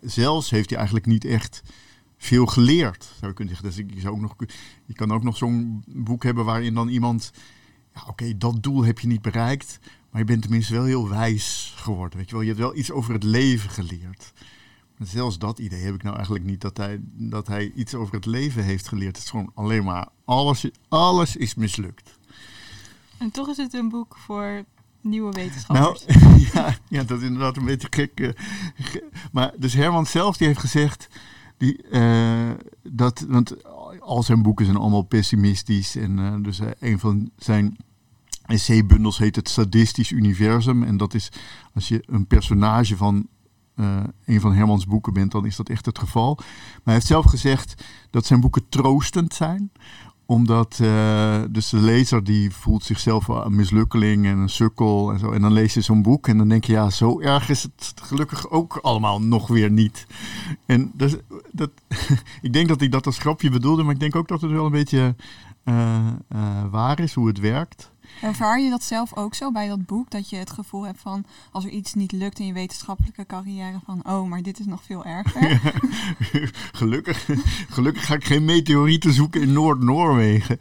zelfs 0.01 0.49
heeft 0.49 0.69
hij 0.69 0.77
eigenlijk 0.77 1.07
niet 1.07 1.25
echt 1.25 1.61
veel 2.25 2.45
geleerd, 2.45 3.03
zou 3.03 3.27
je 3.27 3.33
kunnen 3.33 3.55
zeggen. 3.55 3.83
Dus 3.83 3.95
je, 3.95 4.01
zou 4.01 4.13
ook 4.13 4.21
nog, 4.21 4.35
je 4.85 4.93
kan 4.93 5.11
ook 5.11 5.23
nog 5.23 5.37
zo'n 5.37 5.83
boek 5.87 6.23
hebben 6.23 6.45
waarin 6.45 6.73
dan 6.73 6.87
iemand... 6.87 7.31
Ja, 7.93 8.03
oké, 8.07 8.37
dat 8.37 8.63
doel 8.63 8.83
heb 8.83 8.99
je 8.99 9.07
niet 9.07 9.21
bereikt, 9.21 9.79
maar 10.09 10.21
je 10.21 10.27
bent 10.27 10.41
tenminste 10.41 10.73
wel 10.73 10.83
heel 10.83 11.09
wijs 11.09 11.73
geworden. 11.75 12.17
Weet 12.17 12.29
je, 12.29 12.35
wel? 12.35 12.41
je 12.41 12.47
hebt 12.47 12.59
wel 12.59 12.75
iets 12.75 12.91
over 12.91 13.13
het 13.13 13.23
leven 13.23 13.69
geleerd. 13.69 14.33
Maar 14.97 15.07
zelfs 15.07 15.37
dat 15.37 15.59
idee 15.59 15.83
heb 15.83 15.95
ik 15.95 16.03
nou 16.03 16.15
eigenlijk 16.15 16.45
niet, 16.45 16.61
dat 16.61 16.77
hij, 16.77 16.99
dat 17.13 17.47
hij 17.47 17.71
iets 17.75 17.95
over 17.95 18.13
het 18.13 18.25
leven 18.25 18.63
heeft 18.63 18.87
geleerd. 18.87 19.15
Het 19.15 19.25
is 19.25 19.29
gewoon 19.29 19.51
alleen 19.53 19.83
maar, 19.83 20.07
alles, 20.25 20.69
alles 20.89 21.35
is 21.35 21.55
mislukt. 21.55 22.17
En 23.17 23.31
toch 23.31 23.49
is 23.49 23.57
het 23.57 23.73
een 23.73 23.89
boek 23.89 24.17
voor 24.17 24.63
nieuwe 25.01 25.31
wetenschappers. 25.31 26.05
Nou, 26.05 26.41
ja, 26.53 26.77
ja, 26.87 27.03
dat 27.03 27.17
is 27.19 27.25
inderdaad 27.25 27.57
een 27.57 27.65
beetje 27.65 27.87
gek. 27.89 28.19
Uh, 28.19 28.29
maar 29.31 29.51
dus 29.57 29.73
Herman 29.73 30.05
zelf 30.05 30.37
die 30.37 30.47
heeft 30.47 30.59
gezegd... 30.59 31.07
Die, 31.57 31.83
uh, 31.91 32.51
dat, 32.83 33.25
want 33.27 33.63
al 33.99 34.23
zijn 34.23 34.41
boeken 34.41 34.65
zijn 34.65 34.77
allemaal 34.77 35.01
pessimistisch. 35.01 35.95
En 35.95 36.17
uh, 36.17 36.35
dus 36.41 36.59
uh, 36.59 36.67
een 36.79 36.99
van 36.99 37.29
zijn 37.37 37.77
essaybundels 38.45 39.17
heet 39.17 39.35
Het 39.35 39.49
Sadistisch 39.49 40.11
Universum. 40.11 40.83
En 40.83 40.97
dat 40.97 41.13
is 41.13 41.31
als 41.73 41.87
je 41.87 42.03
een 42.05 42.27
personage 42.27 42.97
van 42.97 43.27
een 44.25 44.39
van 44.39 44.53
Hermans 44.53 44.85
boeken 44.85 45.13
bent, 45.13 45.31
dan 45.31 45.45
is 45.45 45.55
dat 45.55 45.69
echt 45.69 45.85
het 45.85 45.99
geval. 45.99 46.35
Maar 46.35 46.81
hij 46.83 46.93
heeft 46.93 47.05
zelf 47.05 47.25
gezegd 47.25 47.83
dat 48.09 48.25
zijn 48.25 48.39
boeken 48.39 48.69
troostend 48.69 49.33
zijn 49.33 49.71
omdat 50.25 50.79
uh, 50.81 51.41
dus 51.49 51.69
de 51.69 51.77
lezer 51.77 52.23
die 52.23 52.51
voelt 52.51 52.83
zichzelf 52.83 53.27
een 53.27 53.55
mislukkeling 53.55 54.25
en 54.25 54.37
een 54.37 54.49
sukkel 54.49 55.11
en 55.11 55.19
zo. 55.19 55.31
En 55.31 55.41
dan 55.41 55.53
lees 55.53 55.73
je 55.73 55.81
zo'n 55.81 56.01
boek 56.01 56.27
en 56.27 56.37
dan 56.37 56.47
denk 56.47 56.63
je, 56.63 56.71
ja, 56.71 56.89
zo 56.89 57.19
erg 57.19 57.49
is 57.49 57.63
het 57.63 57.93
gelukkig 58.01 58.49
ook 58.49 58.79
allemaal 58.81 59.21
nog 59.21 59.47
weer 59.47 59.71
niet. 59.71 60.07
En 60.65 60.91
dus, 60.93 61.15
dat, 61.51 61.69
ik 62.41 62.53
denk 62.53 62.67
dat 62.67 62.79
hij 62.79 62.89
dat 62.89 63.05
als 63.05 63.17
grapje 63.17 63.49
bedoelde, 63.49 63.83
maar 63.83 63.93
ik 63.93 63.99
denk 63.99 64.15
ook 64.15 64.27
dat 64.27 64.41
het 64.41 64.51
wel 64.51 64.65
een 64.65 64.71
beetje 64.71 65.15
uh, 65.63 65.97
uh, 66.35 66.63
waar 66.71 66.99
is 66.99 67.13
hoe 67.13 67.27
het 67.27 67.39
werkt. 67.39 67.91
Ervaar 68.21 68.59
je 68.59 68.69
dat 68.69 68.83
zelf 68.83 69.15
ook 69.15 69.35
zo 69.35 69.51
bij 69.51 69.67
dat 69.67 69.85
boek? 69.85 70.11
Dat 70.11 70.29
je 70.29 70.35
het 70.35 70.51
gevoel 70.51 70.85
hebt 70.85 70.99
van 71.01 71.25
als 71.51 71.63
er 71.63 71.69
iets 71.69 71.93
niet 71.93 72.11
lukt 72.11 72.39
in 72.39 72.45
je 72.45 72.53
wetenschappelijke 72.53 73.25
carrière, 73.25 73.79
van 73.85 74.01
oh, 74.07 74.27
maar 74.27 74.41
dit 74.41 74.59
is 74.59 74.65
nog 74.65 74.83
veel 74.83 75.05
erger. 75.05 75.59
gelukkig, 76.79 77.29
gelukkig 77.69 78.05
ga 78.05 78.13
ik 78.13 78.25
geen 78.25 78.45
meteorieten 78.45 79.13
zoeken 79.13 79.41
in 79.41 79.53
Noord-Noorwegen. 79.53 80.57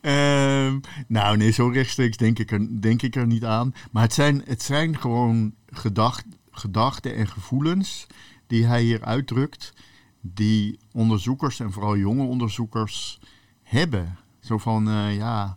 uh, 0.00 0.74
nou, 1.06 1.36
nee, 1.36 1.50
zo 1.50 1.68
rechtstreeks 1.68 2.16
denk 2.16 2.38
ik, 2.38 2.50
er, 2.50 2.80
denk 2.80 3.02
ik 3.02 3.16
er 3.16 3.26
niet 3.26 3.44
aan. 3.44 3.74
Maar 3.90 4.02
het 4.02 4.14
zijn, 4.14 4.42
het 4.44 4.62
zijn 4.62 4.98
gewoon 4.98 5.54
gedacht, 5.70 6.24
gedachten 6.50 7.14
en 7.16 7.28
gevoelens 7.28 8.06
die 8.46 8.66
hij 8.66 8.82
hier 8.82 9.04
uitdrukt, 9.04 9.72
die 10.20 10.78
onderzoekers 10.92 11.60
en 11.60 11.72
vooral 11.72 11.96
jonge 11.96 12.24
onderzoekers 12.24 13.20
hebben. 13.62 14.18
Zo 14.40 14.58
van, 14.58 14.88
uh, 14.88 15.16
ja, 15.16 15.56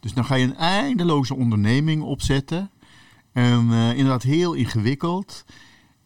dus 0.00 0.14
dan 0.14 0.24
ga 0.24 0.34
je 0.34 0.44
een 0.44 0.56
eindeloze 0.56 1.34
onderneming 1.34 2.02
opzetten. 2.02 2.70
En 3.32 3.66
uh, 3.70 3.90
inderdaad 3.90 4.22
heel 4.22 4.52
ingewikkeld, 4.52 5.44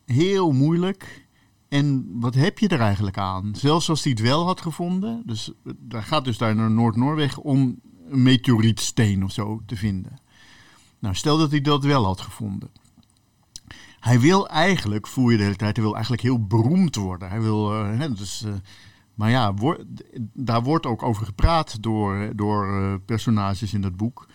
heel 0.05 0.53
moeilijk. 0.53 1.27
en 1.69 2.07
wat 2.21 2.35
heb 2.35 2.59
je 2.59 2.69
er 2.69 2.81
eigenlijk 2.81 3.19
aan? 3.19 3.55
Zelfs 3.57 3.89
als 3.89 4.03
hij 4.03 4.13
het 4.13 4.21
wel 4.21 4.45
had 4.45 4.61
gevonden, 4.61 5.23
dus 5.27 5.53
daar 5.79 6.03
gaat 6.03 6.25
dus 6.25 6.39
daar 6.39 6.55
naar 6.55 6.71
Noord-Noorwegen 6.71 7.43
om 7.43 7.81
een 8.09 8.23
meteorietsteen 8.23 9.25
of 9.25 9.33
zo 9.33 9.63
te 9.67 9.77
vinden. 9.77 10.21
Nou, 10.99 11.15
stel 11.15 11.39
dat 11.39 11.51
hij 11.51 11.61
dat 11.61 11.85
wel 11.85 12.05
had 12.05 12.21
gevonden. 12.21 12.71
Hij 14.01 14.21
wil 14.21 14.49
eigenlijk, 14.49 15.07
voel 15.07 15.31
je 15.31 15.37
de 15.37 15.43
hele 15.43 15.57
tijd, 15.57 15.77
hij 15.77 15.85
wil 15.85 15.95
eigenlijk 15.95 16.23
heel 16.23 16.47
beroemd 16.47 16.95
worden. 16.95 17.29
Hij 17.29 17.41
wil, 17.41 17.75
uh, 17.75 17.99
hè, 17.99 18.13
dus, 18.13 18.45
maar 19.23 19.31
ja, 19.31 19.55
daar 20.33 20.62
wordt 20.62 20.87
ook 20.87 21.02
over 21.02 21.26
gepraat 21.26 21.83
door, 21.83 22.33
door 22.37 22.81
uh, 22.81 22.95
personages 23.05 23.75
in 23.75 23.81
dat 23.81 23.97
boek. 23.97 24.26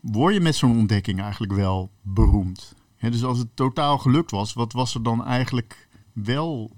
Word 0.00 0.34
je 0.34 0.40
met 0.40 0.54
zo'n 0.54 0.78
ontdekking 0.78 1.20
eigenlijk 1.20 1.52
wel 1.52 1.90
beroemd? 2.02 2.74
Dus 2.98 3.24
als 3.24 3.38
het 3.38 3.56
totaal 3.56 3.98
gelukt 3.98 4.30
was, 4.30 4.52
wat 4.52 4.72
was 4.72 4.94
er 4.94 5.02
dan 5.02 5.24
eigenlijk 5.24 5.88
wel 6.12 6.70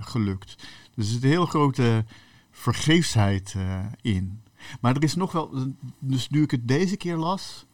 gelukt? 0.00 0.56
Dus 0.94 1.06
er 1.06 1.12
zit 1.12 1.22
een 1.22 1.28
heel 1.28 1.46
grote 1.46 2.04
vergeefsheid 2.50 3.56
in. 4.00 4.40
Maar 4.80 4.96
er 4.96 5.02
is 5.02 5.14
nog 5.14 5.32
wel, 5.32 5.74
dus 5.98 6.28
nu 6.28 6.42
ik 6.42 6.50
het 6.50 6.68
deze 6.68 6.96
keer 6.96 7.16
las, 7.16 7.66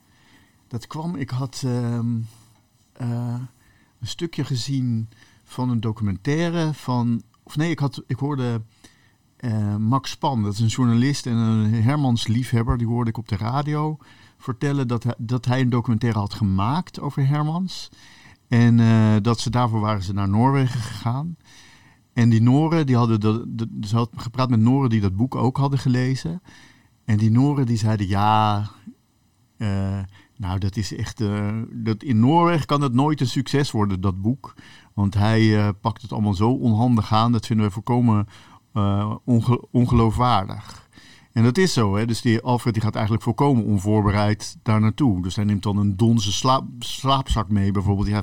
dat 0.68 0.86
kwam, 0.86 1.16
ik 1.16 1.30
had 1.30 1.62
uh, 1.64 1.98
een 3.00 3.48
stukje 4.02 4.44
gezien 4.44 5.08
van 5.44 5.70
een 5.70 5.80
documentaire 5.80 6.74
van, 6.74 7.22
of 7.42 7.56
nee, 7.56 7.70
ik, 7.70 7.78
had, 7.78 8.02
ik 8.06 8.18
hoorde 8.18 8.62
uh, 9.40 9.76
Max 9.76 10.10
Span, 10.10 10.42
dat 10.42 10.52
is 10.52 10.60
een 10.60 10.66
journalist 10.66 11.26
en 11.26 11.36
een 11.36 11.82
Hermans 11.82 12.26
liefhebber, 12.26 12.78
die 12.78 12.86
hoorde 12.86 13.10
ik 13.10 13.18
op 13.18 13.28
de 13.28 13.36
radio 13.36 13.98
vertellen 14.38 14.88
dat 14.88 15.02
hij, 15.02 15.14
dat 15.18 15.44
hij 15.44 15.60
een 15.60 15.70
documentaire 15.70 16.18
had 16.18 16.34
gemaakt 16.34 17.00
over 17.00 17.26
Hermans. 17.26 17.88
En 18.48 18.78
uh, 18.78 19.14
dat 19.22 19.40
ze 19.40 19.50
daarvoor 19.50 19.80
waren 19.80 20.02
ze 20.02 20.12
naar 20.12 20.28
Noorwegen 20.28 20.80
gegaan. 20.80 21.36
En 22.12 22.28
die 22.28 22.42
Noren, 22.42 22.86
die 22.86 22.96
hadden 22.96 23.20
ze 23.80 23.96
had 23.96 24.10
gepraat 24.16 24.50
met 24.50 24.60
Noren 24.60 24.90
die 24.90 25.00
dat 25.00 25.16
boek 25.16 25.34
ook 25.34 25.56
hadden 25.56 25.78
gelezen. 25.78 26.42
En 27.04 27.16
die 27.16 27.30
Noren 27.30 27.66
die 27.66 27.76
zeiden 27.76 28.08
ja, 28.08 28.70
uh, 29.58 29.98
nou 30.36 30.58
dat 30.58 30.76
is 30.76 30.96
echt, 30.96 31.22
dat 31.70 32.02
in 32.02 32.20
Noorwegen 32.20 32.66
kan 32.66 32.80
het 32.80 32.92
nooit 32.92 33.20
een 33.20 33.26
succes 33.26 33.70
worden, 33.70 34.00
dat 34.00 34.22
boek. 34.22 34.54
Want 34.94 35.14
hij 35.14 35.72
pakt 35.72 36.02
het 36.02 36.12
allemaal 36.12 36.34
zo 36.34 36.50
onhandig 36.50 37.12
aan, 37.12 37.32
dat 37.32 37.46
vinden 37.46 37.66
we 37.66 37.72
onge 39.24 39.64
ongeloofwaardig. 39.70 40.88
En 41.32 41.42
dat 41.42 41.58
is 41.58 41.72
zo, 41.72 41.96
hè? 41.96 42.06
dus 42.06 42.20
die 42.20 42.40
Alfred 42.40 42.74
die 42.74 42.82
gaat 42.82 42.94
eigenlijk 42.94 43.24
volkomen 43.24 43.64
onvoorbereid 43.64 44.56
daar 44.62 44.80
naartoe. 44.80 45.22
Dus 45.22 45.36
hij 45.36 45.44
neemt 45.44 45.62
dan 45.62 45.76
een 45.76 45.96
donzen 45.96 46.32
slaap, 46.32 46.64
slaapzak 46.78 47.48
mee 47.48 47.70
bijvoorbeeld. 47.70 48.08
Ja, 48.08 48.22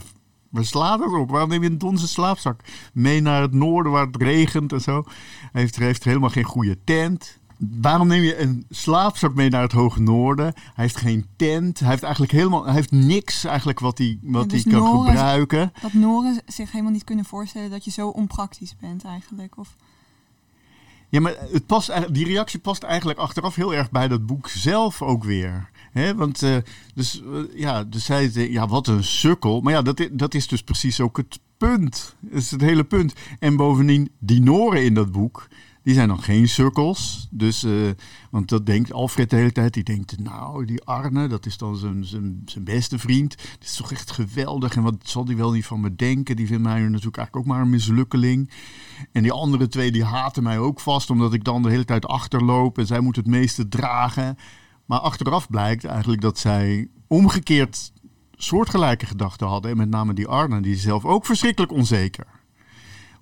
Waar 0.50 0.66
slaat 0.66 1.00
dat 1.00 1.14
op? 1.14 1.30
Waarom 1.30 1.50
neem 1.50 1.64
je 1.64 1.70
een 1.70 1.78
donzen 1.78 2.08
slaapzak 2.08 2.62
mee 2.94 3.22
naar 3.22 3.42
het 3.42 3.54
noorden 3.54 3.92
waar 3.92 4.06
het 4.06 4.22
regent 4.22 4.74
en 4.74 4.82
zo? 4.82 5.04
Hij 5.52 5.62
heeft, 5.62 5.76
heeft 5.76 6.04
helemaal 6.04 6.30
geen 6.30 6.44
goede 6.44 6.78
tent 6.84 7.42
waarom 7.82 8.08
neem 8.08 8.24
je 8.24 8.40
een 8.40 8.66
slaapzak 8.70 9.36
mee 9.36 9.50
naar 9.50 9.62
het 9.62 9.72
hoge 9.72 10.02
noorden? 10.02 10.46
Hij 10.46 10.84
heeft 10.84 10.98
geen 10.98 11.26
tent. 11.36 11.80
Hij 11.80 11.90
heeft 11.90 12.04
eigenlijk 12.04 12.34
helemaal 12.34 12.66
hij 12.66 12.74
heeft 12.74 12.92
niks 12.92 13.44
eigenlijk 13.44 13.80
wat 13.80 13.98
hij, 13.98 14.20
wat 14.22 14.50
dus 14.50 14.64
hij 14.64 14.74
kan 14.74 14.82
Noren, 14.82 15.06
gebruiken. 15.06 15.74
Dat 15.82 15.94
Noren 15.94 16.42
zich 16.46 16.72
helemaal 16.72 16.92
niet 16.92 17.04
kunnen 17.04 17.26
voorstellen 17.26 17.70
dat 17.70 17.86
je 17.86 17.92
zo 17.92 18.08
onpraktisch 18.08 18.76
bent 18.80 19.04
eigenlijk. 19.04 19.58
Of... 19.58 19.76
Ja, 21.14 21.20
maar 21.20 21.36
het 21.52 21.66
past, 21.66 22.14
die 22.14 22.26
reactie 22.26 22.60
past 22.60 22.84
eigenlijk 22.84 23.20
achteraf 23.20 23.56
heel 23.56 23.74
erg 23.74 23.92
bij 23.92 24.08
dat 24.08 24.26
boek 24.26 24.48
zelf 24.48 25.02
ook 25.02 25.24
weer. 25.24 25.70
He, 25.92 26.16
want 26.16 26.44
uh, 26.44 26.56
dus, 26.96 27.22
uh, 27.26 27.40
ja, 27.56 27.84
dus 27.84 28.06
zij 28.06 28.30
zei, 28.30 28.52
ja, 28.52 28.68
wat 28.68 28.88
een 28.88 29.04
sukkel. 29.04 29.62
Maar 29.62 29.74
ja, 29.74 29.82
dat, 29.82 30.08
dat 30.12 30.34
is 30.34 30.48
dus 30.48 30.64
precies 30.64 31.00
ook 31.00 31.18
het 31.18 31.40
punt. 31.58 32.16
Dat 32.20 32.42
is 32.42 32.52
het 32.52 32.62
hele 32.62 32.84
punt. 32.84 33.14
En 33.40 33.56
bovendien, 33.56 34.12
die 34.20 34.42
Noren 34.42 34.84
in 34.84 34.94
dat 34.94 35.12
boek, 35.12 35.48
die 35.84 35.94
zijn 35.94 36.08
nog 36.08 36.26
geen 36.26 36.50
sukkels. 36.50 37.28
Dus, 37.32 37.64
uh, 37.64 37.90
want 38.32 38.50
dat 38.50 38.66
denkt 38.66 38.94
Alfred 38.94 39.30
de 39.30 39.36
hele 39.36 39.52
tijd. 39.52 39.74
Die 39.74 39.84
denkt, 39.84 40.20
nou, 40.20 40.66
die 40.66 40.84
Arne, 40.84 41.28
dat 41.28 41.46
is 41.46 41.58
dan 41.58 41.76
zijn, 41.76 42.06
zijn, 42.06 42.42
zijn 42.46 42.64
beste 42.64 43.00
vriend. 43.00 43.38
Dit 43.38 43.70
is 43.70 43.76
toch 43.76 43.92
echt 43.92 44.12
geweldig. 44.12 44.76
En 44.76 44.84
wat 44.84 44.96
zal 45.04 45.26
die 45.26 45.36
wel 45.36 45.52
niet 45.52 45.66
van 45.66 45.80
me 45.80 45.96
denken? 45.96 46.36
Die 46.36 46.48
vindt 46.48 46.64
mij 46.64 46.80
natuurlijk 46.80 47.18
eigenlijk 47.18 47.36
ook 47.36 47.54
maar 47.54 47.62
een 47.62 47.70
mislukkeling. 47.70 48.52
En 49.12 49.24
die 49.24 49.32
andere 49.32 49.68
twee, 49.68 49.92
die 49.92 50.04
haten 50.04 50.44
mij 50.44 50.60
ook 50.60 50.80
vast. 50.80 51.10
Omdat 51.10 51.34
ik 51.34 51.44
dan 51.44 51.64
de 51.64 51.70
hele 51.70 51.86
tijd 51.86 52.06
achterloop. 52.06 52.78
En 52.78 52.88
zij 52.88 53.00
moet 53.00 53.16
het 53.16 53.28
meeste 53.28 53.68
dragen. 53.68 54.38
Maar 54.86 55.00
achteraf 55.00 55.50
blijkt 55.50 55.86
eigenlijk 55.86 56.22
dat 56.22 56.40
zij 56.40 56.88
omgekeerd 57.08 57.92
soortgelijke 58.36 59.06
gedachten 59.06 59.48
hadden. 59.48 59.72
En 59.72 59.78
met 59.78 59.90
name 59.90 60.14
die 60.14 60.28
Arne, 60.28 60.62
die 60.62 60.74
is 60.74 60.82
zelf 60.82 61.06
ook 61.06 61.26
verschrikkelijk 61.26 61.72
onzeker. 61.72 62.33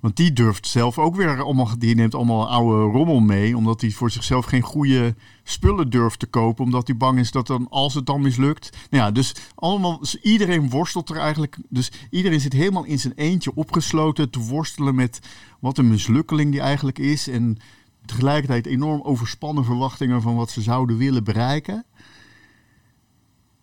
Want 0.01 0.15
die 0.15 0.33
durft 0.33 0.67
zelf 0.67 0.97
ook 0.99 1.15
weer 1.15 1.41
allemaal, 1.41 1.69
die 1.77 1.95
neemt 1.95 2.15
allemaal 2.15 2.49
oude 2.49 2.97
rommel 2.97 3.19
mee, 3.19 3.57
omdat 3.57 3.81
hij 3.81 3.91
voor 3.91 4.11
zichzelf 4.11 4.45
geen 4.45 4.61
goede 4.61 5.15
spullen 5.43 5.89
durft 5.89 6.19
te 6.19 6.25
kopen, 6.25 6.63
omdat 6.63 6.87
hij 6.87 6.97
bang 6.97 7.19
is 7.19 7.31
dat 7.31 7.47
dan, 7.47 7.67
als 7.69 7.93
het 7.93 8.05
dan 8.05 8.21
mislukt. 8.21 8.77
Nou 8.89 9.03
ja, 9.03 9.11
dus 9.11 9.35
allemaal, 9.55 9.99
dus 9.99 10.15
iedereen 10.15 10.69
worstelt 10.69 11.09
er 11.09 11.17
eigenlijk. 11.17 11.57
Dus 11.69 11.91
iedereen 12.09 12.39
zit 12.39 12.53
helemaal 12.53 12.83
in 12.83 12.99
zijn 12.99 13.13
eentje 13.15 13.55
opgesloten 13.55 14.29
te 14.29 14.39
worstelen 14.39 14.95
met 14.95 15.19
wat 15.59 15.77
een 15.77 15.89
mislukkeling 15.89 16.51
die 16.51 16.61
eigenlijk 16.61 16.99
is. 16.99 17.27
En 17.27 17.57
tegelijkertijd 18.05 18.65
enorm 18.65 19.01
overspannen 19.01 19.65
verwachtingen 19.65 20.21
van 20.21 20.35
wat 20.35 20.49
ze 20.49 20.61
zouden 20.61 20.97
willen 20.97 21.23
bereiken. 21.23 21.85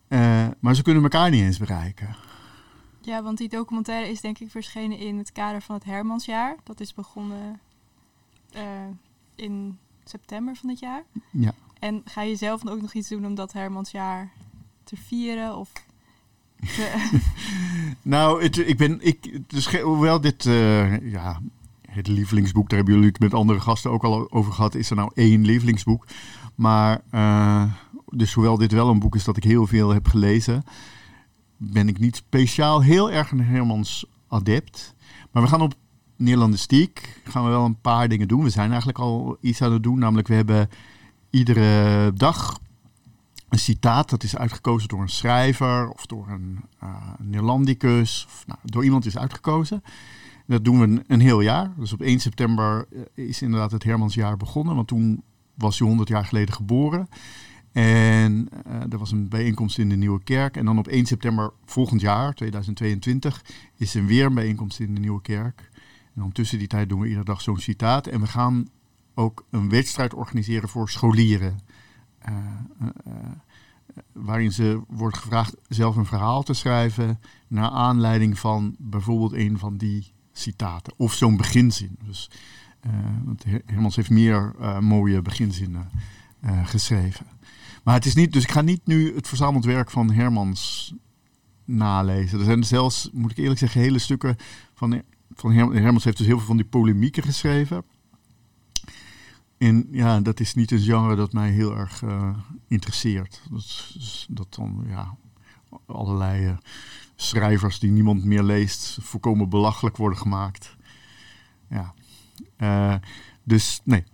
Uh, 0.09 0.47
maar 0.61 0.75
ze 0.75 0.83
kunnen 0.83 1.03
elkaar 1.03 1.31
niet 1.31 1.43
eens 1.43 1.59
bereiken. 1.59 2.17
Ja, 3.09 3.23
want 3.23 3.39
die 3.39 3.49
documentaire 3.49 4.11
is 4.11 4.21
denk 4.21 4.39
ik 4.39 4.51
verschenen 4.51 4.99
in 4.99 5.19
het 5.19 5.33
kader 5.33 5.63
van 5.63 5.75
het 5.75 5.85
Hermansjaar. 5.85 6.57
Dat 6.65 6.81
is 6.81 6.95
begonnen 6.95 7.61
uh, 8.57 8.63
in 9.35 9.79
september 10.05 10.57
van 10.57 10.69
dit 10.69 10.79
jaar. 10.79 11.03
Ja. 11.31 11.55
En 11.79 12.03
ga 12.05 12.23
je 12.23 12.37
zelf 12.37 12.61
dan 12.61 12.73
ook 12.73 12.81
nog 12.81 12.93
iets 12.93 13.09
doen 13.09 13.27
om 13.27 13.35
dat 13.35 13.53
Hermansjaar 13.53 14.33
te 14.85 14.97
vieren? 14.97 15.57
Of 15.57 15.73
te 16.61 17.19
nou, 18.03 18.43
het, 18.43 18.57
ik 18.57 18.77
ben, 18.77 18.99
ik, 19.01 19.41
dus, 19.51 19.81
hoewel 19.81 20.21
dit, 20.21 20.45
uh, 20.45 21.11
ja, 21.13 21.41
het 21.89 22.09
lievelingsboek, 22.09 22.69
daar 22.69 22.79
hebben 22.79 22.95
jullie 22.95 23.11
het 23.11 23.21
met 23.21 23.35
andere 23.35 23.61
gasten 23.61 23.91
ook 23.91 24.05
al 24.05 24.33
over 24.33 24.53
gehad, 24.53 24.75
is 24.75 24.91
er 24.91 24.97
nou 24.97 25.11
één 25.15 25.45
lievelingsboek. 25.45 26.07
Maar, 26.55 27.01
uh, 27.13 27.73
dus 28.11 28.33
hoewel 28.33 28.59
dit 28.59 28.73
wel 28.73 28.89
een 28.89 28.99
boek 28.99 29.15
is 29.15 29.25
dat 29.25 29.37
ik 29.37 29.45
heel 29.45 29.67
veel 29.67 29.89
heb 29.89 30.07
gelezen, 30.07 30.65
ben 31.59 31.89
ik 31.89 31.99
niet 31.99 32.17
speciaal 32.17 32.83
heel 32.83 33.11
erg 33.11 33.31
een 33.31 33.45
Hermans 33.45 34.07
adept. 34.29 34.95
Maar 35.31 35.43
we 35.43 35.49
gaan 35.49 35.61
op 35.61 35.75
Nederlandistiek 36.17 37.21
gaan 37.25 37.45
we 37.45 37.51
wel 37.51 37.65
een 37.65 37.81
paar 37.81 38.09
dingen 38.09 38.29
doen. 38.29 38.43
We 38.43 38.51
zijn 38.51 38.69
eigenlijk 38.69 38.99
al 38.99 39.37
iets 39.41 39.63
aan 39.63 39.73
het 39.73 39.83
doen. 39.83 39.99
Namelijk, 39.99 40.29
we 40.29 40.35
hebben 40.35 40.69
iedere 41.31 42.13
dag 42.13 42.61
een 43.49 43.59
citaat. 43.59 44.11
Dat 44.11 44.23
is 44.23 44.37
uitgekozen 44.37 44.89
door 44.89 45.01
een 45.01 45.09
schrijver 45.09 45.91
of 45.91 46.07
door 46.07 46.29
een 46.29 46.61
uh, 46.83 46.95
Neerlandicus. 47.19 48.27
Of 48.29 48.47
nou, 48.47 48.59
door 48.65 48.85
iemand 48.85 49.07
is 49.07 49.19
uitgekozen. 49.19 49.83
Dat 50.47 50.65
doen 50.65 50.79
we 50.79 50.85
een, 50.85 51.05
een, 51.07 51.21
heel 51.21 51.41
jaar. 51.41 51.73
Dus 51.77 51.93
op 51.93 52.01
1 52.01 52.21
september 52.21 52.89
is 53.15 53.43
inderdaad 53.43 53.71
het 53.71 53.85
Hermansjaar 53.85 54.37
begonnen. 54.37 54.75
Want 54.75 54.89
toen 54.89 55.23
was 55.55 55.79
hij 55.79 55.89
100 55.89 56.09
jaar 56.09 56.25
geleden 56.25 56.55
geboren. 56.55 57.09
En 57.79 58.49
uh, 58.67 58.93
er 58.93 58.99
was 58.99 59.11
een 59.11 59.29
bijeenkomst 59.29 59.79
in 59.79 59.89
de 59.89 59.97
Nieuwe 59.97 60.23
Kerk. 60.23 60.57
En 60.57 60.65
dan 60.65 60.79
op 60.79 60.89
1 60.89 61.07
september 61.07 61.53
volgend 61.65 62.01
jaar, 62.01 62.35
2022, 62.35 63.45
is 63.77 63.95
er 63.95 64.05
weer 64.05 64.27
een 64.27 64.35
bijeenkomst 64.35 64.81
in 64.81 64.95
de 64.95 65.01
Nieuwe 65.01 65.23
Kerk. 65.23 65.71
En 66.15 66.21
dan 66.21 66.33
tussen 66.33 66.59
die 66.59 66.69
tijd 66.69 66.89
doen 66.89 67.01
we 67.01 67.07
iedere 67.07 67.25
dag 67.25 67.41
zo'n 67.41 67.59
citaat. 67.59 68.07
En 68.07 68.21
we 68.21 68.27
gaan 68.27 68.69
ook 69.15 69.45
een 69.51 69.69
wedstrijd 69.69 70.15
organiseren 70.15 70.69
voor 70.69 70.91
scholieren. 70.91 71.59
Uh, 72.29 72.37
uh, 72.83 73.15
waarin 74.13 74.53
ze 74.53 74.81
wordt 74.89 75.19
gevraagd 75.19 75.55
zelf 75.69 75.97
een 75.97 76.07
verhaal 76.07 76.43
te 76.43 76.55
schrijven 76.55 77.21
naar 77.49 77.71
aanleiding 77.71 78.39
van 78.39 78.77
bijvoorbeeld 78.79 79.33
een 79.33 79.59
van 79.59 79.77
die 79.77 80.13
citaten. 80.33 80.93
Of 80.97 81.13
zo'n 81.13 81.37
beginzin. 81.37 81.99
Dus, 82.05 82.31
want 83.25 83.45
Hermans 83.67 83.97
heeft 83.97 84.11
meer 84.11 84.55
mooie 84.81 85.23
beginzinnen 85.23 85.91
geschreven. 86.65 87.27
Maar 87.85 87.95
het 87.95 88.07
is 88.07 88.15
niet, 88.15 88.33
dus 88.33 88.43
ik 88.43 88.51
ga 88.51 88.61
niet 88.61 88.87
nu 88.87 89.15
het 89.15 89.29
verzameld 89.29 89.65
werk 89.65 89.91
van 89.91 90.11
Hermans 90.11 90.95
nalezen. 91.65 92.39
Er 92.39 92.45
zijn 92.45 92.65
zelfs, 92.65 93.11
moet 93.13 93.31
ik 93.31 93.37
eerlijk 93.37 93.59
zeggen, 93.59 93.81
hele 93.81 93.99
stukken 93.99 94.37
van, 94.75 95.03
van 95.35 95.53
Her 95.53 95.73
Hermans 95.73 96.05
heeft 96.05 96.17
dus 96.17 96.27
heel 96.27 96.39
veel 96.39 96.47
van 96.47 96.57
die 96.57 96.67
polemieken 96.67 97.23
geschreven. 97.23 97.85
En 99.59 99.89
ja, 99.91 100.21
dat 100.21 100.41
is 100.41 100.55
niet 100.55 100.71
een 100.71 100.81
genre 100.81 101.17
dat 101.17 101.33
mij 101.33 101.51
heel 101.51 101.77
erg 101.77 102.03
uh, 102.03 102.37
interesseert. 102.69 103.43
Dat, 103.51 103.95
dat 104.29 104.55
dan, 104.55 104.85
ja, 104.89 105.17
allerlei 105.87 106.47
uh, 106.47 106.57
schrijvers 107.17 107.79
die 107.79 107.91
niemand 107.91 108.25
meer 108.25 108.43
leest, 108.43 108.99
volkomen 109.01 109.49
belachelijk 109.49 109.97
worden 109.97 110.19
gemaakt. 110.19 110.77
Ja. 111.71 111.95
Uh, 112.59 112.95
dus 113.45 113.81
nee, 113.85 114.05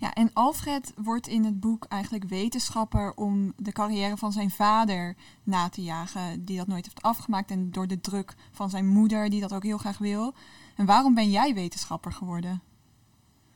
Ja, 0.00 0.14
en 0.14 0.30
Alfred 0.32 0.92
wordt 0.96 1.26
in 1.26 1.44
het 1.44 1.60
boek 1.60 1.84
eigenlijk 1.84 2.24
wetenschapper 2.24 3.12
om 3.14 3.52
de 3.56 3.72
carrière 3.72 4.16
van 4.16 4.32
zijn 4.32 4.50
vader 4.50 5.16
na 5.42 5.68
te 5.68 5.82
jagen, 5.82 6.44
die 6.44 6.56
dat 6.56 6.66
nooit 6.66 6.84
heeft 6.84 7.02
afgemaakt. 7.02 7.50
En 7.50 7.70
door 7.70 7.86
de 7.86 8.00
druk 8.00 8.34
van 8.52 8.70
zijn 8.70 8.86
moeder, 8.86 9.30
die 9.30 9.40
dat 9.40 9.52
ook 9.52 9.62
heel 9.62 9.78
graag 9.78 9.98
wil. 9.98 10.34
En 10.76 10.86
waarom 10.86 11.14
ben 11.14 11.30
jij 11.30 11.54
wetenschapper 11.54 12.12
geworden? 12.12 12.62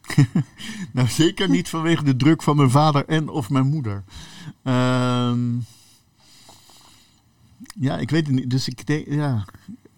Nou, 0.93 1.09
zeker 1.09 1.49
niet 1.49 1.69
vanwege 1.69 2.05
de 2.05 2.17
druk 2.17 2.43
van 2.43 2.57
mijn 2.57 2.71
vader 2.71 3.07
en 3.07 3.29
of 3.29 3.51
mijn 3.51 3.67
moeder. 3.67 4.05
Ehm, 4.63 5.59
ja, 7.75 7.99
ik 7.99 8.11
weet 8.11 8.27
het 8.27 8.35
niet. 8.35 8.51
Dus 8.51 8.69
ik 8.69 8.87
denk, 8.87 9.07
ja. 9.07 9.45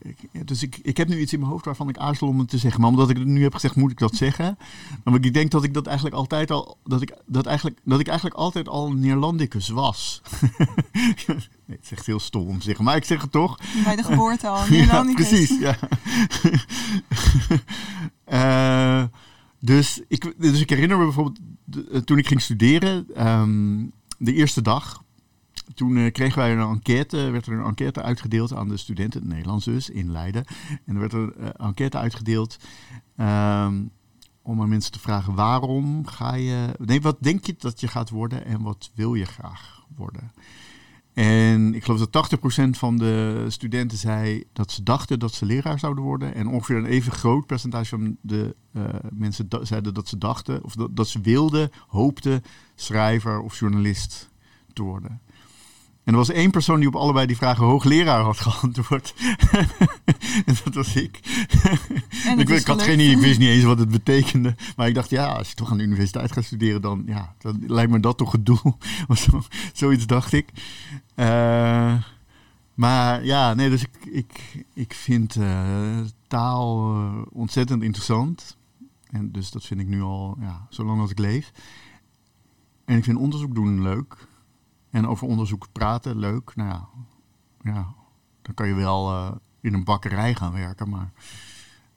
Ik, 0.05 0.47
dus 0.47 0.63
ik, 0.63 0.79
ik 0.83 0.97
heb 0.97 1.09
nu 1.09 1.21
iets 1.21 1.33
in 1.33 1.39
mijn 1.39 1.51
hoofd 1.51 1.65
waarvan 1.65 1.89
ik 1.89 1.97
aarzel 1.99 2.29
om 2.29 2.39
het 2.39 2.49
te 2.49 2.59
zeggen. 2.59 2.81
Maar 2.81 2.91
omdat 2.91 3.11
ik 3.11 3.17
het 3.17 3.27
nu 3.27 3.43
heb 3.43 3.55
gezegd, 3.55 3.77
moet 3.77 3.91
ik 3.91 3.99
dat 3.99 4.15
zeggen. 4.15 4.59
Want 5.05 5.25
ik 5.25 5.35
denk 5.35 5.51
dat 5.51 5.65
ik 5.65 5.75
dat 5.75 5.87
eigenlijk 5.87 6.17
altijd 6.17 6.51
al. 6.51 6.79
Dat 6.85 7.03
ik, 7.03 7.15
dat 7.27 7.47
eigenlijk, 7.47 7.79
dat 7.85 8.01
ik 8.01 8.07
eigenlijk 8.07 8.37
altijd 8.39 8.69
al 8.69 8.93
Neerlandicus 8.93 9.69
was. 9.69 10.23
nee, 11.27 11.37
het 11.67 11.79
is 11.83 11.91
echt 11.91 12.07
heel 12.07 12.21
stom 12.21 12.47
om 12.49 12.59
te 12.59 12.65
zeggen. 12.65 12.85
Maar 12.85 12.97
ik 12.97 13.05
zeg 13.05 13.23
het 13.23 13.33
toch. 13.33 13.59
Bij 13.85 13.97
de 13.97 14.03
geboorte 14.03 14.49
al. 14.49 14.65
Ja, 14.65 14.71
Nederlandicus. 14.71 15.29
precies. 15.29 15.59
Ja. 15.59 15.77
Eh, 18.25 19.05
dus, 19.61 20.01
ik, 20.09 20.35
dus 20.39 20.61
ik 20.61 20.71
herinner 20.71 20.99
me 20.99 21.05
bijvoorbeeld 21.05 21.39
de- 21.65 22.03
toen 22.05 22.19
ik 22.19 22.27
ging 22.27 22.43
studeren, 22.43 23.07
ehm, 23.15 23.85
de 24.19 24.33
eerste 24.33 24.63
dag. 24.63 25.03
Toen 25.75 25.97
eh, 25.97 26.13
kregen 26.13 26.39
wij 26.39 26.53
een 26.53 26.69
enquête, 26.69 27.31
werd 27.31 27.47
er 27.47 27.53
een 27.53 27.65
enquête 27.65 28.03
uitgedeeld 28.03 28.55
aan 28.55 28.69
de 28.69 28.77
studenten, 28.77 29.21
het 29.21 29.29
Nederlands 29.29 29.65
dus, 29.65 29.91
in 29.91 30.11
Leiden. 30.11 30.45
En 30.85 30.95
er 30.95 31.01
werd 31.01 31.13
een 31.13 31.35
eh, 31.35 31.67
enquête 31.67 31.99
uitgedeeld 31.99 32.57
ehm, 33.17 33.83
om 34.43 34.61
aan 34.61 34.69
mensen 34.69 34.93
te 34.93 34.99
vragen 34.99 35.35
waarom 35.35 36.07
ga 36.07 36.35
je... 36.35 36.75
Nee, 36.79 37.01
wat 37.01 37.17
denk 37.21 37.45
je 37.45 37.55
dat 37.59 37.81
je 37.81 37.89
gaat 37.89 38.11
worden 38.11 38.45
en 38.45 38.63
wat 38.63 38.91
wil 38.95 39.15
je 39.15 39.25
graag 39.25 39.85
worden? 39.97 40.33
En 41.15 41.75
ik 41.75 41.85
geloof 41.85 42.07
dat 42.07 42.41
80% 42.67 42.71
van 42.71 42.97
de 42.97 43.45
studenten 43.49 43.99
zei 43.99 44.45
dat 44.53 44.73
ze 44.73 44.83
dachten 44.83 45.19
dat 45.19 45.35
ze 45.35 45.47
leraar 45.47 45.79
zouden 45.79 46.05
worden. 46.05 46.35
En 46.35 46.49
ongeveer 46.49 46.77
een 46.77 46.85
even 46.85 47.13
groot 47.13 47.47
percentage 47.47 47.89
van 47.89 48.17
de 48.21 48.57
eh, 48.73 48.83
mensen 49.13 49.49
zeiden 49.63 49.95
dat 49.95 50.09
ze 50.09 50.19
dachten, 50.19 50.65
of 50.65 50.75
dat, 50.75 50.97
dat 50.97 51.09
ze 51.09 51.21
wilden, 51.21 51.71
hoopten 51.87 52.43
schrijver 52.75 53.41
of 53.41 53.59
journalist 53.59 54.31
te 54.73 54.83
worden. 54.83 55.21
En 56.05 56.13
er 56.13 56.19
was 56.19 56.31
één 56.31 56.51
persoon 56.51 56.79
die 56.79 56.89
op 56.89 56.97
allebei 56.97 57.27
die 57.27 57.37
vragen 57.37 57.65
hoogleraar 57.65 58.23
had 58.23 58.41
geantwoord. 58.41 59.15
en 60.47 60.57
dat 60.65 60.75
was 60.75 60.97
ik. 60.97 61.21
En 62.27 62.39
ik, 62.39 62.67
had 62.67 62.83
geen 62.83 63.01
idee, 63.01 63.11
ik 63.11 63.19
wist 63.19 63.39
niet 63.39 63.49
eens 63.49 63.65
wat 63.65 63.79
het 63.79 63.89
betekende. 63.89 64.55
Maar 64.77 64.89
ik 64.89 64.95
dacht, 64.95 65.11
ja, 65.11 65.27
als 65.27 65.49
je 65.49 65.55
toch 65.55 65.71
aan 65.71 65.77
de 65.77 65.83
universiteit 65.83 66.33
gaat 66.33 66.45
studeren, 66.45 66.81
dan, 66.81 67.03
ja, 67.07 67.35
dan 67.39 67.63
lijkt 67.67 67.91
me 67.91 68.01
dat 68.01 68.19
toch 68.19 68.33
het 68.33 68.47
doel. 68.47 68.79
Of 69.09 69.19
zo, 69.19 69.43
zoiets 69.73 70.07
dacht 70.07 70.33
ik. 70.33 70.49
Eh, 71.15 71.95
maar 72.75 73.25
ja, 73.25 73.55
nee, 73.55 73.71
dus 73.71 73.83
ik, 73.83 74.07
ik, 74.11 74.65
ik 74.73 74.95
vind 74.95 75.37
eh, 75.37 75.99
taal 76.27 76.95
eh, 76.95 77.23
ontzettend 77.31 77.83
interessant. 77.83 78.57
En 79.11 79.33
dus 79.33 79.51
dat 79.51 79.65
vind 79.65 79.81
ik 79.81 79.87
nu 79.87 80.03
al, 80.03 80.37
ja, 80.41 80.67
zolang 80.69 81.01
als 81.01 81.11
ik 81.11 81.19
leef. 81.19 81.53
En 82.85 82.97
ik 82.97 83.05
vind 83.05 83.19
onderzoek 83.19 83.55
doen 83.55 83.83
leuk. 83.83 84.29
En 84.95 85.07
over 85.07 85.27
onderzoek 85.27 85.67
praten 85.73 86.19
leuk. 86.19 86.53
Nou 86.55 86.69
ja, 86.69 86.89
ja 87.63 87.95
dan 88.43 88.55
kan 88.55 88.67
je 88.69 88.75
wel 88.75 89.11
eh, 89.11 89.31
in 89.61 89.75
een 89.75 89.85
bakkerij 89.85 90.35
gaan 90.35 90.53
werken, 90.53 90.89
maar 90.89 91.13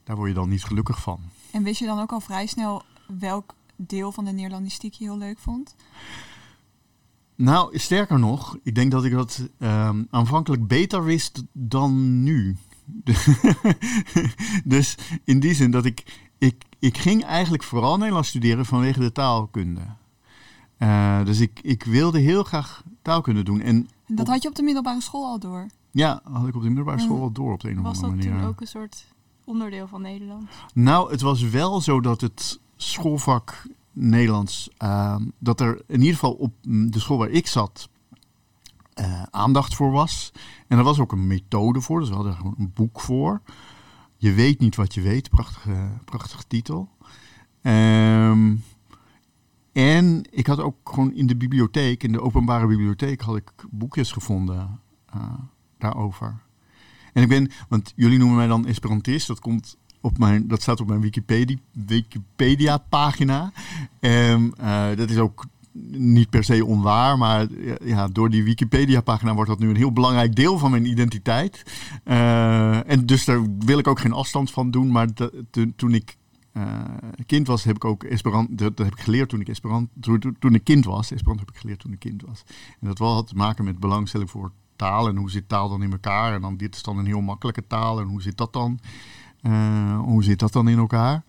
daar 0.03 0.15
word 0.15 0.29
je 0.29 0.35
dan 0.35 0.49
niet 0.49 0.63
gelukkig 0.63 1.01
van. 1.01 1.19
En 1.51 1.63
wist 1.63 1.79
je 1.79 1.85
dan 1.85 1.99
ook 1.99 2.11
al 2.11 2.19
vrij 2.19 2.45
snel 2.45 2.83
welk 3.19 3.53
deel 3.75 4.11
van 4.11 4.25
de 4.25 4.31
Neerlandistiek 4.31 4.93
je 4.93 5.03
heel 5.03 5.17
leuk 5.17 5.39
vond? 5.39 5.75
Nou, 7.35 7.79
sterker 7.79 8.19
nog, 8.19 8.57
ik 8.63 8.75
denk 8.75 8.91
dat 8.91 9.05
ik 9.05 9.11
dat 9.11 9.47
ehm, 9.59 10.03
aanvankelijk 10.09 10.67
beter 10.67 11.03
wist 11.03 11.43
dan 11.51 12.23
nu. 12.23 12.57
dus 14.63 14.97
in 15.23 15.39
die 15.39 15.53
zin 15.53 15.71
dat 15.71 15.85
ik, 15.85 16.29
ik, 16.37 16.63
ik 16.79 16.97
ging 16.97 17.23
eigenlijk 17.23 17.63
vooral 17.63 17.97
Nederlands 17.97 18.29
studeren 18.29 18.65
vanwege 18.65 18.99
de 18.99 19.11
taalkunde. 19.11 19.81
Eh, 20.77 21.25
dus 21.25 21.39
ik, 21.39 21.59
ik 21.61 21.83
wilde 21.83 22.19
heel 22.19 22.43
graag 22.43 22.83
taalkunde 23.01 23.43
doen. 23.43 23.61
En 23.61 23.87
En 24.07 24.15
dat 24.15 24.27
had 24.27 24.41
je 24.41 24.49
op 24.49 24.55
de 24.55 24.61
middelbare 24.63 25.01
school 25.01 25.25
al 25.25 25.39
door. 25.39 25.65
ja, 25.91 26.21
had 26.23 26.47
ik 26.47 26.55
op 26.55 26.61
de 26.61 26.67
middelbare 26.67 26.99
school 26.99 27.19
wel 27.19 27.31
door 27.31 27.53
op 27.53 27.59
de 27.59 27.69
een 27.69 27.77
of 27.77 27.83
Was 27.83 27.95
andere 27.95 28.15
dat 28.15 28.25
manier. 28.25 28.39
toen 28.41 28.49
ook 28.49 28.61
een 28.61 28.67
soort 28.67 29.05
onderdeel 29.45 29.87
van 29.87 30.01
Nederland? 30.01 30.49
Nou, 30.73 31.11
het 31.11 31.21
was 31.21 31.41
wel 31.41 31.81
zo 31.81 32.01
dat 32.01 32.21
het 32.21 32.59
schoolvak 32.75 33.63
Nederlands, 33.91 34.69
ehm, 34.77 35.23
dat 35.39 35.59
er 35.61 35.81
in 35.87 35.99
ieder 35.99 36.13
geval 36.13 36.33
op 36.33 36.53
mm, 36.61 36.91
de 36.91 36.99
school 36.99 37.17
waar 37.17 37.29
ik 37.29 37.47
zat, 37.47 37.89
eh, 38.93 39.23
aandacht 39.23 39.75
voor 39.75 39.91
was. 39.91 40.31
En 40.67 40.77
er 40.77 40.83
was 40.83 40.99
ook 40.99 41.11
een 41.11 41.27
methode 41.27 41.81
voor, 41.81 41.99
dus 41.99 42.09
we 42.09 42.15
hadden 42.15 42.31
er 42.33 42.37
gewoon 42.37 42.55
een 42.57 42.71
boek 42.73 43.01
voor. 43.01 43.41
Je 44.17 44.33
weet 44.33 44.59
niet 44.59 44.75
wat 44.75 44.93
je 44.93 45.01
weet, 45.01 45.29
prachtige, 45.29 45.89
prachtige 46.05 46.43
titel. 46.47 46.89
Ehm, 47.61 48.55
en 49.77 50.21
ik 50.29 50.47
had 50.47 50.59
ook 50.59 50.75
gewoon 50.83 51.13
in 51.13 51.27
de 51.27 51.35
bibliotheek, 51.35 52.03
in 52.03 52.11
de 52.11 52.21
openbare 52.21 52.67
bibliotheek, 52.67 53.21
had 53.21 53.35
ik 53.35 53.51
boekjes 53.69 54.11
gevonden 54.11 54.79
eh, 55.05 55.21
daarover. 55.77 56.41
En 57.13 57.23
ik 57.23 57.29
ben, 57.29 57.51
want 57.69 57.93
jullie 57.95 58.17
noemen 58.17 58.37
mij 58.37 58.47
dan 58.47 58.67
Esperantist, 58.67 59.27
dat 59.27 59.39
komt 59.39 59.77
op 60.01 60.17
mijn, 60.17 60.47
dat 60.47 60.61
staat 60.61 60.81
op 60.81 60.87
mijn 60.87 61.01
Wikipedia, 61.01 61.57
Wikipedia 61.71 62.77
pagina. 62.77 63.51
En 63.99 64.53
eh, 64.57 64.87
dat 64.95 65.09
is 65.09 65.17
ook 65.17 65.45
niet 65.91 66.29
per 66.29 66.43
se 66.43 66.65
onwaar, 66.65 67.17
maar 67.17 67.47
ja, 67.83 68.07
door 68.07 68.29
die 68.29 68.43
Wikipedia 68.43 69.01
pagina 69.01 69.33
wordt 69.33 69.49
dat 69.49 69.59
nu 69.59 69.69
een 69.69 69.75
heel 69.75 69.93
belangrijk 69.93 70.35
deel 70.35 70.57
van 70.57 70.71
mijn 70.71 70.85
identiteit. 70.85 71.63
Eh, 72.03 72.89
en 72.89 73.05
dus 73.05 73.25
daar 73.25 73.41
wil 73.59 73.79
ik 73.79 73.87
ook 73.87 73.99
geen 73.99 74.13
afstand 74.13 74.51
van 74.51 74.71
doen, 74.71 74.91
maar 74.91 75.07
toen 75.75 75.93
ik 75.93 76.16
eh, 76.57 77.25
kind 77.25 77.47
was, 77.47 77.63
heb 77.63 77.75
ik 77.75 77.85
ook 77.85 78.03
Esperanto, 78.03 78.55
dat, 78.55 78.77
heb 78.77 78.95
ik 78.95 78.99
geleerd 78.99 79.29
toen 79.29 79.41
ik 79.41 79.47
Esperanto, 79.47 80.17
toen, 80.39 80.55
ik 80.55 80.63
kind 80.63 80.85
was. 80.85 81.11
Esperanto 81.11 81.43
heb 81.45 81.53
ik 81.53 81.59
geleerd 81.59 81.79
toen 81.79 81.91
ik 81.91 81.99
kind 81.99 82.21
was. 82.21 82.43
En 82.79 82.87
dat 82.87 82.99
wel 82.99 83.13
had 83.13 83.27
te 83.27 83.35
maken 83.35 83.65
met 83.65 83.79
belangstelling 83.79 84.29
voor 84.29 84.51
taal 84.75 85.07
en 85.07 85.15
hoe 85.15 85.31
zit 85.31 85.49
taal 85.49 85.69
dan 85.69 85.83
in 85.83 85.91
elkaar. 85.91 86.33
En 86.33 86.41
dan 86.41 86.57
dit 86.57 86.75
is 86.75 86.83
dan 86.83 86.97
een 86.97 87.05
heel 87.05 87.21
makkelijke 87.21 87.67
taal 87.67 87.99
en 87.99 88.07
hoe 88.07 88.21
zit 88.21 88.37
dat 88.37 88.53
dan? 88.53 88.79
Eh, 89.41 89.99
hoe 89.99 90.23
zit 90.23 90.39
dat 90.39 90.53
dan 90.53 90.67
in 90.67 90.77
elkaar? 90.77 91.23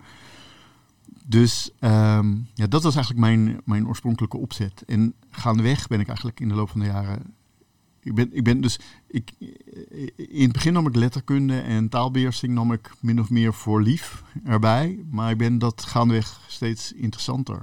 Dus 1.25 1.71
ehm, 1.79 2.35
ja, 2.53 2.67
dat 2.67 2.83
was 2.83 2.95
eigenlijk 2.95 3.25
mijn, 3.25 3.61
mijn 3.65 3.87
oorspronkelijke 3.87 4.37
opzet. 4.37 4.83
En 4.85 5.13
gaandeweg 5.29 5.87
ben 5.87 5.99
ik 5.99 6.07
eigenlijk 6.07 6.39
in 6.39 6.47
de 6.47 6.55
loop 6.55 6.69
van 6.69 6.79
de 6.79 6.85
jaren. 6.85 7.33
Ik 8.09 8.15
ben, 8.15 8.29
ik 8.35 8.43
ben 8.43 8.61
dus. 8.61 8.79
Ik, 9.07 9.31
in 10.15 10.43
het 10.43 10.51
begin 10.51 10.73
nam 10.73 10.87
ik 10.87 10.95
letterkunde 10.95 11.59
en 11.59 11.89
taalbeheersing 11.89 12.53
nam 12.53 12.71
ik 12.73 12.91
min 12.99 13.19
of 13.19 13.29
meer 13.29 13.53
voor 13.53 13.81
lief 13.81 14.23
erbij. 14.43 14.99
Maar 15.11 15.31
ik 15.31 15.37
ben 15.37 15.57
dat 15.57 15.81
gaandeweg 15.85 16.41
steeds 16.47 16.93
interessanter 16.93 17.61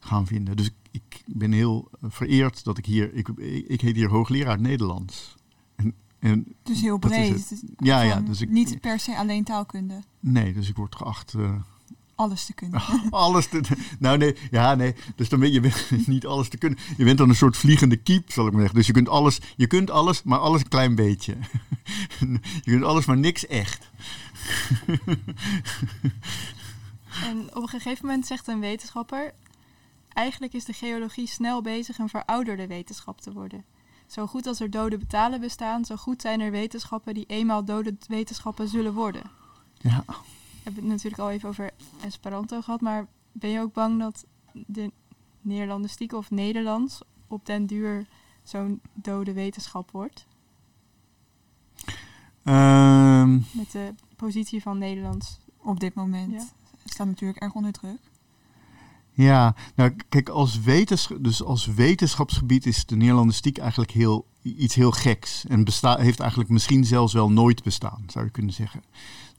gaan 0.00 0.26
vinden. 0.26 0.56
Dus 0.56 0.66
ik, 0.66 0.72
ik 0.90 1.22
ben 1.26 1.52
heel 1.52 1.90
vereerd 2.02 2.64
dat 2.64 2.78
ik 2.78 2.86
hier. 2.86 3.14
Ik, 3.14 3.28
ik 3.68 3.80
heet 3.80 3.96
hier 3.96 4.08
hoogleraar 4.08 4.60
Nederlands. 4.60 5.34
En, 5.76 5.94
en 6.18 6.46
Dus 6.62 6.80
heel 6.80 6.98
breed. 6.98 7.50
is 7.50 7.62
Ja, 7.76 8.00
ja, 8.02 8.20
dus 8.20 8.40
ik- 8.40 8.50
Niet 8.50 8.80
per 8.80 8.98
se 9.00 9.16
alleen 9.16 9.44
taalkunde. 9.44 10.02
nee, 10.20 10.52
dus 10.52 10.68
ik 10.68 10.76
word 10.76 10.96
geacht. 10.96 11.34
eh, 11.34 11.54
Alles 12.14 12.44
te 12.44 12.52
kunnen. 12.52 12.82
alles 13.10 13.46
te. 13.46 13.60
Nou, 13.98 14.18
nee, 14.18 14.36
ja, 14.50 14.74
nee. 14.74 14.94
Dus 15.16 15.28
dan 15.28 15.40
ben 15.40 15.52
je 15.52 15.60
bent 15.60 15.90
niet 16.06 16.26
alles 16.26 16.48
te 16.48 16.56
kunnen. 16.56 16.78
Je 16.96 17.04
bent 17.04 17.18
dan 17.18 17.28
een 17.28 17.34
soort 17.34 17.56
vliegende 17.56 17.96
kiep, 17.96 18.32
zal 18.32 18.46
ik 18.46 18.52
maar 18.52 18.60
zeggen. 18.60 18.78
Dus 18.78 18.86
je 18.86 18.92
kunt 18.92 19.08
alles, 19.08 19.40
je 19.56 19.66
kunt 19.66 19.90
alles, 19.90 20.22
maar 20.22 20.38
alles 20.38 20.60
een 20.60 20.68
klein 20.68 20.94
beetje. 20.94 21.36
je 22.64 22.70
kunt 22.70 22.84
alles, 22.84 23.04
maar 23.04 23.18
niks 23.18 23.46
echt. 23.46 23.90
En 27.24 27.48
op 27.54 27.62
een 27.62 27.68
gegeven 27.68 28.06
moment 28.06 28.26
zegt 28.26 28.48
een 28.48 28.60
wetenschapper... 28.60 29.32
Eigenlijk 30.12 30.52
is 30.52 30.64
de 30.64 30.72
geologie 30.72 31.26
snel 31.26 31.62
bezig 31.62 31.98
een 31.98 32.08
verouderde 32.08 32.66
wetenschap 32.66 33.20
te 33.20 33.32
worden. 33.32 33.64
Zo 34.06 34.26
goed 34.26 34.46
als 34.46 34.60
er 34.60 34.70
dode 34.70 34.98
betalen 34.98 35.40
bestaan, 35.40 35.84
zo 35.84 35.96
goed 35.96 36.20
zijn 36.20 36.40
er 36.40 36.50
wetenschappen 36.50 37.14
die 37.14 37.26
eenmaal 37.26 37.64
dode 37.64 37.96
wetenschappen 38.08 38.68
zullen 38.68 38.94
worden. 38.94 39.22
Ja. 39.78 40.04
We 40.64 40.70
hebben 40.70 40.82
het 40.82 40.92
natuurlijk 40.92 41.22
al 41.22 41.30
even 41.30 41.48
over 41.48 41.70
Esperanto 42.04 42.60
gehad, 42.60 42.80
maar 42.80 43.06
ben 43.32 43.50
je 43.50 43.60
ook 43.60 43.72
bang 43.72 43.98
dat 43.98 44.24
de 44.52 44.92
Neerlandistiek 45.40 46.12
of 46.12 46.30
Nederlands 46.30 47.00
op 47.26 47.46
den 47.46 47.66
duur 47.66 48.06
zo'n 48.42 48.80
dode 48.94 49.32
wetenschap 49.32 49.90
wordt? 49.90 50.26
Ehm, 52.44 53.32
Met 53.32 53.70
de 53.72 53.94
positie 54.16 54.62
van 54.62 54.78
Nederlands. 54.78 55.38
Op 55.62 55.80
dit 55.80 55.94
moment 55.94 56.32
Ja. 56.32 56.44
staat 56.84 57.06
natuurlijk 57.06 57.40
erg 57.42 57.52
onder 57.52 57.72
druk. 57.72 57.98
ja, 59.12 59.54
nou 59.74 59.96
kijk, 60.08 60.28
als, 60.28 60.60
wetensch 60.60 61.10
dus 61.20 61.42
als 61.42 61.66
wetenschapsgebied 61.66 62.66
is 62.66 62.86
de 62.86 62.96
Nederlandistiek 62.96 63.58
eigenlijk 63.58 63.90
heel, 63.90 64.26
iets 64.42 64.74
heel 64.74 64.90
geks. 64.90 65.44
En 65.46 65.64
besta 65.64 65.96
heeft 65.98 66.20
eigenlijk 66.20 66.50
misschien 66.50 66.84
zelfs 66.84 67.12
wel 67.12 67.30
nooit 67.30 67.62
bestaan, 67.62 68.04
zou 68.06 68.24
je 68.24 68.30
kunnen 68.30 68.52
zeggen. 68.54 68.82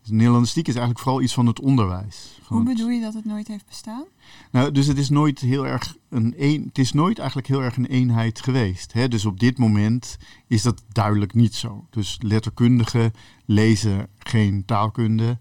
Dus 0.03 0.11
Nederlandistiek 0.11 0.67
is 0.67 0.73
eigenlijk 0.73 1.03
vooral 1.03 1.21
iets 1.21 1.33
van 1.33 1.45
het 1.45 1.59
onderwijs. 1.59 2.39
Van 2.41 2.57
Hoe 2.57 2.65
bedoel 2.65 2.89
je 2.89 3.01
dat 3.01 3.13
het 3.13 3.25
nooit 3.25 3.47
heeft 3.47 3.65
bestaan? 3.65 4.03
Nou, 4.51 4.71
dus 4.71 4.87
het 4.87 4.97
is 4.97 5.09
nooit 5.09 5.39
heel 5.39 5.67
erg 5.67 5.95
een, 6.09 6.33
een 6.37 6.63
het 6.67 6.77
is 6.77 6.93
nooit 6.93 7.17
eigenlijk 7.17 7.47
heel 7.47 7.63
erg 7.63 7.77
een 7.77 7.85
eenheid 7.85 8.41
geweest. 8.41 8.93
Hè? 8.93 9.07
Dus 9.07 9.25
op 9.25 9.39
dit 9.39 9.57
moment 9.57 10.17
is 10.47 10.61
dat 10.61 10.83
duidelijk 10.91 11.33
niet 11.33 11.55
zo. 11.55 11.87
Dus 11.89 12.17
letterkundigen 12.21 13.11
lezen 13.45 14.07
geen 14.17 14.65
taalkunde 14.65 15.39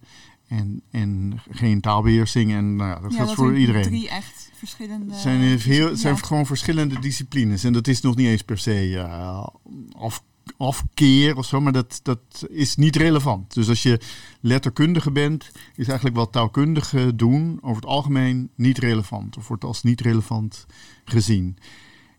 en, 0.48 0.82
en 0.90 1.40
geen 1.50 1.80
taalbeheersing. 1.80 2.52
En 2.52 2.76
nou 2.76 2.90
ja, 2.90 3.00
dat 3.00 3.10
ja, 3.10 3.16
geldt 3.16 3.34
voor 3.34 3.46
zijn 3.46 3.60
iedereen. 3.60 3.82
drie 3.82 4.08
echt 4.08 4.50
verschillende... 4.54 5.12
Het 5.12 5.22
zijn, 5.22 5.58
heel, 5.58 5.96
zijn 5.96 6.14
ja. 6.14 6.22
gewoon 6.22 6.46
verschillende 6.46 6.98
disciplines. 6.98 7.64
En 7.64 7.72
dat 7.72 7.88
is 7.88 8.00
nog 8.00 8.16
niet 8.16 8.26
eens 8.26 8.42
per 8.42 8.58
se 8.58 8.98
eh, 8.98 9.46
af, 9.92 10.22
afkeer 10.56 11.36
of 11.36 11.46
zo, 11.46 11.60
maar 11.60 11.72
dat, 11.72 12.00
dat 12.02 12.46
is 12.48 12.76
niet 12.76 12.96
relevant. 12.96 13.54
Dus 13.54 13.68
als 13.68 13.82
je 13.82 14.00
letterkundige 14.40 15.10
bent, 15.10 15.50
is 15.76 15.86
eigenlijk 15.86 16.16
wat 16.16 16.32
taalkundigen 16.32 17.16
doen 17.16 17.58
over 17.60 17.76
het 17.82 17.90
algemeen 17.90 18.50
niet 18.54 18.78
relevant. 18.78 19.36
Of 19.36 19.48
wordt 19.48 19.64
als 19.64 19.82
niet 19.82 20.00
relevant 20.00 20.66
gezien. 21.04 21.58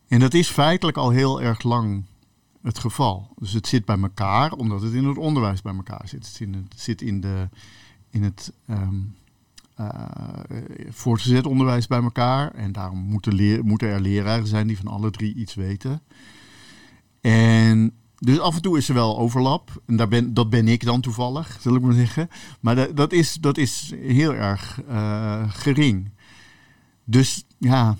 En 0.07 0.19
dat 0.19 0.33
is 0.33 0.49
feitelijk 0.49 0.97
al 0.97 1.09
heel 1.09 1.41
erg 1.41 1.63
lang 1.63 2.03
het 2.62 2.79
geval. 2.79 3.33
Dus 3.38 3.53
het 3.53 3.67
zit 3.67 3.86
bij 3.86 3.99
elkaar, 3.99 4.51
omdat 4.51 4.81
het 4.81 4.93
in 4.93 5.05
het 5.05 5.17
onderwijs 5.17 5.62
bij 5.62 5.75
elkaar 5.75 6.07
zit. 6.07 6.25
Het 6.25 6.79
zit 6.81 7.01
in, 7.01 7.23
het 7.23 7.49
in, 8.09 8.23
het 8.23 8.53
ehm, 8.67 8.95
eh, 9.75 9.88
voortgezet 10.89 11.45
onderwijs 11.45 11.88
bij 11.88 12.01
elkaar. 12.01 12.51
En 12.53 12.71
daarom 12.71 12.99
moeten, 12.99 13.65
moeten 13.65 13.88
er 13.88 14.01
leraren 14.01 14.47
zijn 14.47 14.67
die 14.67 14.77
van 14.77 14.88
alle 14.88 15.12
drie 15.12 15.36
iets 15.36 15.53
weten. 15.53 16.01
En 17.21 17.93
dus 18.23 18.39
af 18.39 18.55
en 18.55 18.62
toe 18.62 18.77
is 18.77 18.89
er 18.89 18.93
wel 18.93 19.17
overlap. 19.17 19.81
En 19.86 19.95
daar 19.95 20.07
ben, 20.07 20.33
dat 20.33 20.49
ben 20.49 20.67
ik 20.67 20.83
dan 20.83 21.01
toevallig, 21.01 21.57
zal 21.62 21.75
ik 21.75 21.81
maar 21.81 21.93
zeggen. 21.93 22.29
Maar 22.59 22.75
dat, 22.75 22.95
dat, 22.95 23.12
is, 23.12 23.33
dat 23.33 23.57
is 23.57 23.93
heel 23.95 24.33
erg 24.33 24.81
eh, 24.88 25.43
gering. 25.49 26.12
Dus 27.03 27.45
ja, 27.57 27.97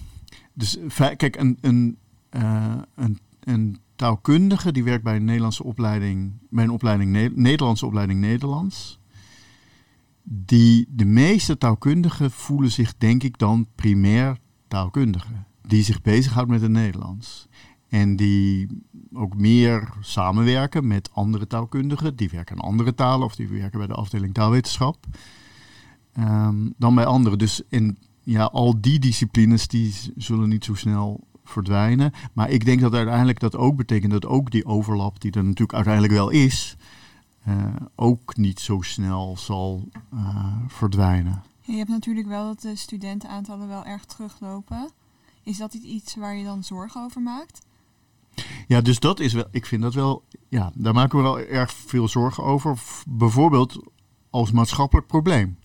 dus, 0.54 0.78
kijk, 1.18 1.36
een, 1.36 1.58
een, 1.62 1.98
eh, 2.30 2.76
een, 2.96 3.20
een 3.40 3.78
taalkundige 3.96 4.72
die 4.72 4.84
werkt 4.84 5.04
bij 5.04 5.16
een 5.16 5.26
Nederlandse 5.26 5.64
opleiding, 5.64 6.34
bij 6.50 6.64
een 6.64 6.70
opleiding 6.70 7.12
Ne- 7.12 7.32
Nederlandse 7.36 7.86
opleiding 7.86 8.20
Nederlands. 8.20 9.00
Die, 10.24 10.86
de 10.90 11.06
meeste 11.06 11.58
taalkundigen 11.58 12.32
voelen 12.32 12.72
zich, 12.72 12.98
denk 12.98 13.24
ik, 13.24 13.38
dan 13.38 13.68
primair 13.76 14.38
taalkundigen. 14.68 15.46
Die 15.62 15.84
zich 15.84 16.02
bezighoudt 16.02 16.50
met 16.50 16.62
het 16.62 16.72
Nederlands. 16.72 17.48
En 17.94 18.16
die 18.16 18.68
ook 19.14 19.36
meer 19.36 19.94
samenwerken 20.02 20.88
met 20.88 21.10
andere 21.14 21.48
taalkundigen. 21.48 22.16
Die 22.16 22.30
werken 22.30 22.56
aan 22.56 22.68
andere 22.68 22.94
talen 22.96 23.26
of 23.26 23.36
die 23.36 23.48
werken 23.48 23.78
bij 23.78 23.88
de 23.88 23.94
afdeling 23.94 24.34
taalwetenschap. 24.34 25.06
ehm, 26.14 26.70
dan 26.78 26.96
bij 26.96 27.06
anderen. 27.06 27.38
Dus 27.38 27.62
in, 27.70 27.98
ja, 28.24 28.44
al 28.44 28.82
die 28.82 29.00
disciplines 29.00 29.68
die 29.68 29.94
zullen 30.16 30.50
niet 30.50 30.66
zo 30.66 30.74
snel 30.76 31.28
verdwijnen. 31.44 32.12
Maar 32.34 32.50
ik 32.50 32.66
denk 32.66 32.82
dat 32.82 32.94
uiteindelijk 32.94 33.40
dat 33.40 33.56
ook 33.56 33.76
betekent 33.76 34.12
dat 34.12 34.26
ook 34.26 34.52
die 34.52 34.66
overlap, 34.66 35.22
die 35.22 35.32
er 35.32 35.44
natuurlijk 35.44 35.74
uiteindelijk 35.74 36.14
wel 36.14 36.30
is, 36.30 36.76
eh, 37.44 37.76
ook 37.96 38.38
niet 38.38 38.60
zo 38.60 38.82
snel 38.82 39.38
zal 39.38 39.90
eh, 40.12 40.56
verdwijnen. 40.68 41.44
Je 41.62 41.76
hebt 41.76 41.90
natuurlijk 41.90 42.28
wel 42.28 42.46
dat 42.46 42.62
de 42.62 42.76
studentenaantallen 42.76 43.68
wel 43.68 43.86
erg 43.86 44.06
teruglopen. 44.06 44.90
Is 45.44 45.58
dat 45.58 45.74
iets 45.74 46.16
waar 46.16 46.36
je 46.36 46.44
dan 46.44 46.64
zorgen 46.64 47.04
over 47.04 47.22
maakt? 47.22 47.62
Ja, 48.68 48.82
dus 48.82 49.00
dat 49.00 49.20
is 49.20 49.34
wel, 49.34 49.46
ik 49.52 49.66
vind 49.66 49.82
dat 49.82 49.94
wel, 49.94 50.24
ja, 50.50 50.72
daar 50.76 50.94
maken 50.94 51.18
we 51.18 51.24
wel 51.24 51.40
erg 51.40 51.74
veel 51.74 52.08
zorgen 52.08 52.44
over. 52.44 52.78
Bijvoorbeeld 53.08 53.84
als 54.30 54.52
maatschappelijk 54.52 55.08
probleem. 55.08 55.58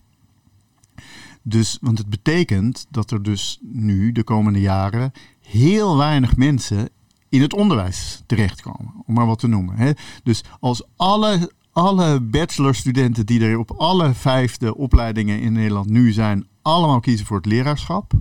Dus, 1.41 1.77
want 1.81 1.97
het 1.97 2.09
betekent 2.09 2.85
dat 2.89 3.11
er 3.11 3.23
dus 3.23 3.59
nu 3.61 4.11
de 4.11 4.23
komende 4.23 4.59
jaren 4.59 5.11
heel 5.41 5.97
weinig 5.97 6.35
mensen 6.35 6.89
in 7.29 7.41
het 7.41 7.53
onderwijs 7.53 8.23
terechtkomen, 8.25 8.93
om 9.05 9.13
maar 9.13 9.25
wat 9.25 9.39
te 9.39 9.47
noemen. 9.47 9.75
Hè. 9.75 9.91
Dus 10.23 10.43
als 10.59 10.83
alle, 10.95 11.51
alle 11.71 12.21
bachelorstudenten 12.21 13.25
die 13.25 13.41
er 13.41 13.57
op 13.57 13.71
alle 13.71 14.13
vijfde 14.13 14.75
opleidingen 14.75 15.39
in 15.41 15.53
Nederland 15.53 15.89
nu 15.89 16.11
zijn, 16.11 16.47
allemaal 16.61 16.99
kiezen 16.99 17.25
voor 17.25 17.37
het 17.37 17.45
leraarschap, 17.45 18.11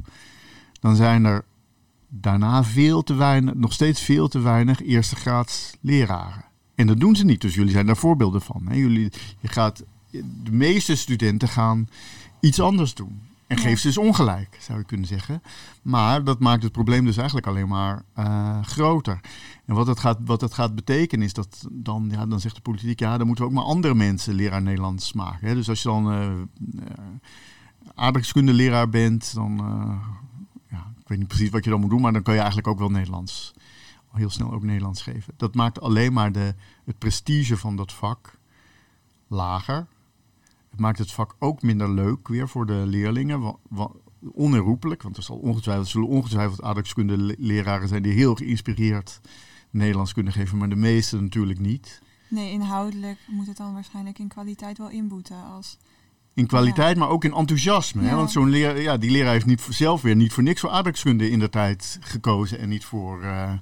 dan 0.81 0.97
zijn 0.97 1.25
er 1.25 1.45
daarna 2.09 2.65
veel 2.65 3.03
te 3.03 3.15
weinig, 3.15 3.55
nog 3.55 3.73
steeds 3.73 4.01
veel 4.01 4.29
te 4.29 4.39
weinig 4.39 4.83
eerste 4.83 5.17
graads 5.17 5.77
leraren. 5.81 6.45
En 6.75 6.87
dat 6.87 7.01
doen 7.01 7.17
ze 7.17 7.25
niet, 7.25 7.41
dus 7.41 7.55
jullie 7.55 7.73
zijn 7.73 7.87
daar 7.87 7.97
voorbeelden 7.97 8.41
van. 8.41 8.63
Hè? 8.69 8.75
Jullie, 8.75 9.13
je 9.41 9.49
gaat, 9.49 9.85
de 10.43 10.53
meeste 10.53 10.97
studenten 10.97 11.49
gaan 11.49 11.89
iets 12.41 12.61
anders 12.61 12.95
doen. 12.95 13.21
En 13.47 13.57
Ja. 13.57 13.63
geeft 13.63 13.81
ze 13.81 13.87
dus 13.87 13.99
ongelijk, 13.99 14.57
zou 14.61 14.79
je 14.79 14.85
kunnen 14.85 15.07
zeggen. 15.07 15.43
Maar 15.83 16.25
dat 16.25 16.39
maakt 16.39 16.63
het 16.63 16.73
probleem 16.73 17.05
dus 17.05 17.17
eigenlijk 17.17 17.47
alleen 17.47 17.69
maar 17.69 18.03
eh, 18.15 18.63
groter. 18.63 19.21
En 19.67 19.75
wat 19.75 19.87
het, 19.87 20.01
gaat, 20.01 20.19
wat 20.25 20.55
gaat 20.55 20.75
betekenen 20.75 21.27
is 21.27 21.33
dat 21.33 21.67
dan, 21.71 22.09
ja, 22.11 22.27
dan 22.27 22.41
zegt 22.41 22.55
de 22.55 22.61
politiek... 22.61 23.01
ja, 23.01 23.19
dan 23.19 23.27
moeten 23.27 23.45
we 23.45 23.51
ook 23.51 23.57
maar 23.57 23.67
andere 23.67 23.95
mensen 23.95 24.35
leraar 24.35 24.63
Nederlands 24.63 25.13
maken. 25.13 25.49
Hè? 25.49 25.55
Dus 25.55 25.69
als 25.69 25.83
je 25.83 25.89
dan 25.89 26.13
eh 26.13 26.31
eh, 26.31 27.05
aardrijkskundeleraar 27.95 28.89
bent, 28.89 29.35
dan... 29.35 29.61
ja, 30.71 30.93
ik 31.01 31.09
weet 31.09 31.19
niet 31.19 31.29
precies 31.29 31.51
wat 31.51 31.65
je 31.65 31.71
dan 31.71 31.81
moet 31.81 31.91
doen, 31.91 32.01
maar 32.01 32.13
dan 32.13 32.23
kan 32.23 32.35
je 32.35 32.41
eigenlijk 32.41 32.69
ook 32.69 32.79
wel 32.79 32.91
Nederlands, 32.91 33.53
heel 34.13 34.31
snel 34.31 34.53
ook 34.53 34.63
Nederlands 34.63 35.03
geven. 35.03 35.35
Dat 35.37 35.55
maakt 35.55 35.81
alleen 35.81 36.13
maar 36.13 36.33
de, 36.33 36.55
het 36.85 36.99
prestige 36.99 37.57
van 37.57 37.77
dat 37.77 37.93
vak 37.93 38.39
lager. 39.27 39.87
Het 40.71 40.81
maakt 40.81 40.99
het 40.99 41.13
vak 41.13 41.37
ook 41.39 41.63
minder 41.63 41.91
leuk 41.91 42.29
weer 42.29 42.49
voor 42.49 42.67
de 42.67 42.83
leerlingen. 42.87 43.57
onherroepelijk, 44.33 45.03
want 45.03 45.17
er 45.17 45.23
zal 45.23 45.37
ongetwijfeld, 45.37 45.89
zullen 45.89 46.09
ongetwijfeld 46.09 46.63
aardrijkskunde 46.63 47.19
le- 47.19 47.35
leraren 47.39 47.89
zijn 47.89 48.03
die 48.03 48.13
heel 48.13 48.35
geïnspireerd 48.35 49.21
Nederlands 49.71 50.13
kunnen 50.13 50.33
geven, 50.33 50.59
maar 50.59 50.69
de 50.69 50.77
meeste 50.77 51.21
natuurlijk 51.21 51.61
niet. 51.61 52.03
Nee, 52.29 52.53
inhoudelijk 52.53 53.19
moet 53.27 53.47
het 53.47 53.57
dan 53.57 53.73
waarschijnlijk 53.73 54.19
in 54.19 54.29
kwaliteit 54.29 54.79
wel 54.79 54.91
inboeten. 54.91 55.45
Als... 55.45 55.79
In 56.39 56.47
kwaliteit, 56.47 56.97
maar 56.97 57.09
ook 57.09 57.25
in 57.25 57.33
enthousiasme. 57.33 58.03
Hè? 58.03 58.17
Want 58.17 58.31
zo'n 58.31 58.49
leraar, 58.49 58.81
ja, 58.81 58.97
die 58.97 59.11
leraar 59.11 59.33
heeft 59.33 59.47
niet 59.47 59.67
zelf 59.71 60.03
weer 60.03 60.17
niet 60.17 60.33
voor 60.33 60.43
niks 60.43 60.61
voor 60.61 60.71
aardrijkskunde 60.71 61.31
in 61.31 61.39
de 61.39 61.49
tijd 61.49 61.99
gekozen 62.01 62.59
en 62.59 62.69
niet 62.69 62.85
voor, 62.85 63.23
eh, 63.23 63.53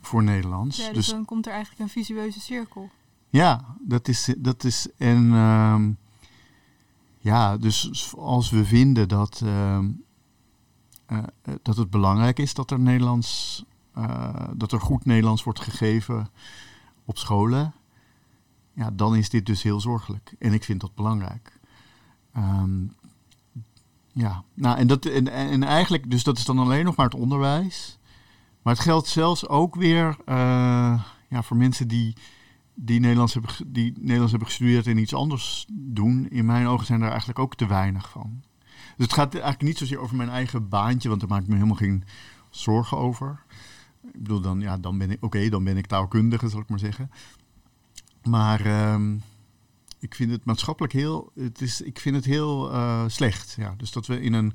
voor 0.00 0.22
Nederlands. 0.22 0.76
Ja, 0.76 0.86
dus, 0.86 0.94
dus 0.94 1.08
dan 1.08 1.24
komt 1.24 1.46
er 1.46 1.52
eigenlijk 1.52 1.82
een 1.82 1.88
visueuze 1.88 2.40
cirkel. 2.40 2.90
ja, 3.28 3.76
dat 3.78 4.08
is, 4.08 4.34
dat 4.38 4.64
is 4.64 4.88
en 4.96 5.32
ehm, 5.32 5.90
ja, 7.18 7.56
dus 7.56 8.12
als 8.16 8.50
we 8.50 8.64
vinden 8.64 9.08
dat, 9.08 9.40
ehm, 9.44 9.90
eh, 11.06 11.18
eh, 11.18 11.54
dat 11.62 11.76
het 11.76 11.90
belangrijk 11.90 12.38
is 12.38 12.54
dat 12.54 12.70
er 12.70 12.80
Nederlands, 12.80 13.64
dat 14.54 14.72
er 14.72 14.80
goed 14.80 15.04
Nederlands 15.04 15.42
wordt 15.42 15.60
gegeven 15.60 16.28
op 17.04 17.18
scholen, 17.18 17.74
ja, 18.72 18.90
dan 18.92 19.16
is 19.16 19.30
dit 19.30 19.46
dus 19.46 19.62
heel 19.62 19.80
zorgelijk. 19.80 20.34
En 20.38 20.52
ik 20.52 20.64
vind 20.64 20.80
dat 20.80 20.94
belangrijk. 20.94 21.59
Ehm, 22.32 22.84
ja, 24.12 24.44
nou 24.54 24.78
en, 24.78 24.86
dat, 24.86 25.06
en, 25.06 25.28
en 25.28 25.62
eigenlijk, 25.62 26.10
dus 26.10 26.24
dat 26.24 26.38
is 26.38 26.44
dan 26.44 26.58
alleen 26.58 26.84
nog 26.84 26.96
maar 26.96 27.06
het 27.06 27.20
onderwijs. 27.20 27.98
Maar 28.62 28.74
het 28.74 28.82
geldt 28.82 29.08
zelfs 29.08 29.48
ook 29.48 29.74
weer 29.74 30.16
eh, 30.24 31.04
ja, 31.28 31.42
voor 31.42 31.56
mensen 31.56 31.88
die, 31.88 32.16
die, 32.74 33.00
Nederlands 33.00 33.32
hebben, 33.32 33.50
die 33.66 33.92
Nederlands 33.96 34.30
hebben 34.30 34.48
gestudeerd 34.48 34.86
en 34.86 34.98
iets 34.98 35.14
anders 35.14 35.66
doen. 35.70 36.28
In 36.28 36.46
mijn 36.46 36.66
ogen 36.66 36.86
zijn 36.86 37.02
er 37.02 37.08
eigenlijk 37.08 37.38
ook 37.38 37.54
te 37.54 37.66
weinig 37.66 38.10
van. 38.10 38.42
Dus 38.96 39.06
het 39.06 39.12
gaat 39.12 39.32
eigenlijk 39.32 39.62
niet 39.62 39.78
zozeer 39.78 39.98
over 39.98 40.16
mijn 40.16 40.28
eigen 40.28 40.68
baantje, 40.68 41.08
want 41.08 41.20
daar 41.20 41.30
maak 41.30 41.42
ik 41.42 41.48
me 41.48 41.54
helemaal 41.54 41.76
geen 41.76 42.04
zorgen 42.50 42.98
over. 42.98 43.42
Ik 44.12 44.22
bedoel, 44.22 44.40
dan, 44.40 44.60
ja, 44.60 44.78
dan 44.78 44.98
ben 44.98 45.10
ik, 45.10 45.24
oké, 45.24 45.48
dan 45.48 45.64
ben 45.64 45.76
ik 45.76 45.86
taalkundige, 45.86 46.48
zal 46.48 46.60
ik 46.60 46.68
maar 46.68 46.78
zeggen. 46.78 47.10
Maar 48.22 48.66
ehm, 48.66 49.16
ik 50.00 50.14
vind 50.14 50.30
het 50.30 50.44
maatschappelijk 50.44 50.92
heel, 50.92 51.30
het 51.34 51.60
is, 51.60 51.80
ik 51.80 51.98
vind 51.98 52.16
het 52.16 52.24
heel 52.24 52.72
eh, 52.72 53.04
slecht. 53.06 53.54
Ja. 53.58 53.74
Dus 53.76 53.92
dat 53.92 54.06
we 54.06 54.20
in 54.20 54.32
een 54.32 54.54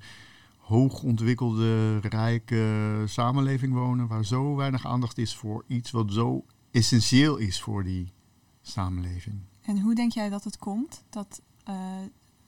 hoogontwikkelde, 0.58 2.00
rijke 2.00 3.04
samenleving 3.06 3.74
wonen, 3.74 4.08
waar 4.08 4.26
zo 4.26 4.56
weinig 4.56 4.86
aandacht 4.86 5.18
is 5.18 5.36
voor 5.36 5.64
iets 5.68 5.92
wat 5.92 6.14
zo 6.14 6.46
essentieel 6.72 7.38
is 7.38 7.62
voor 7.62 7.84
die 7.84 8.14
samenleving. 8.62 9.40
En 9.62 9.80
hoe 9.80 9.96
denk 9.96 10.12
jij 10.12 10.30
dat 10.30 10.44
het 10.44 10.58
komt 10.58 11.04
dat 11.10 11.42
eh, 11.64 11.76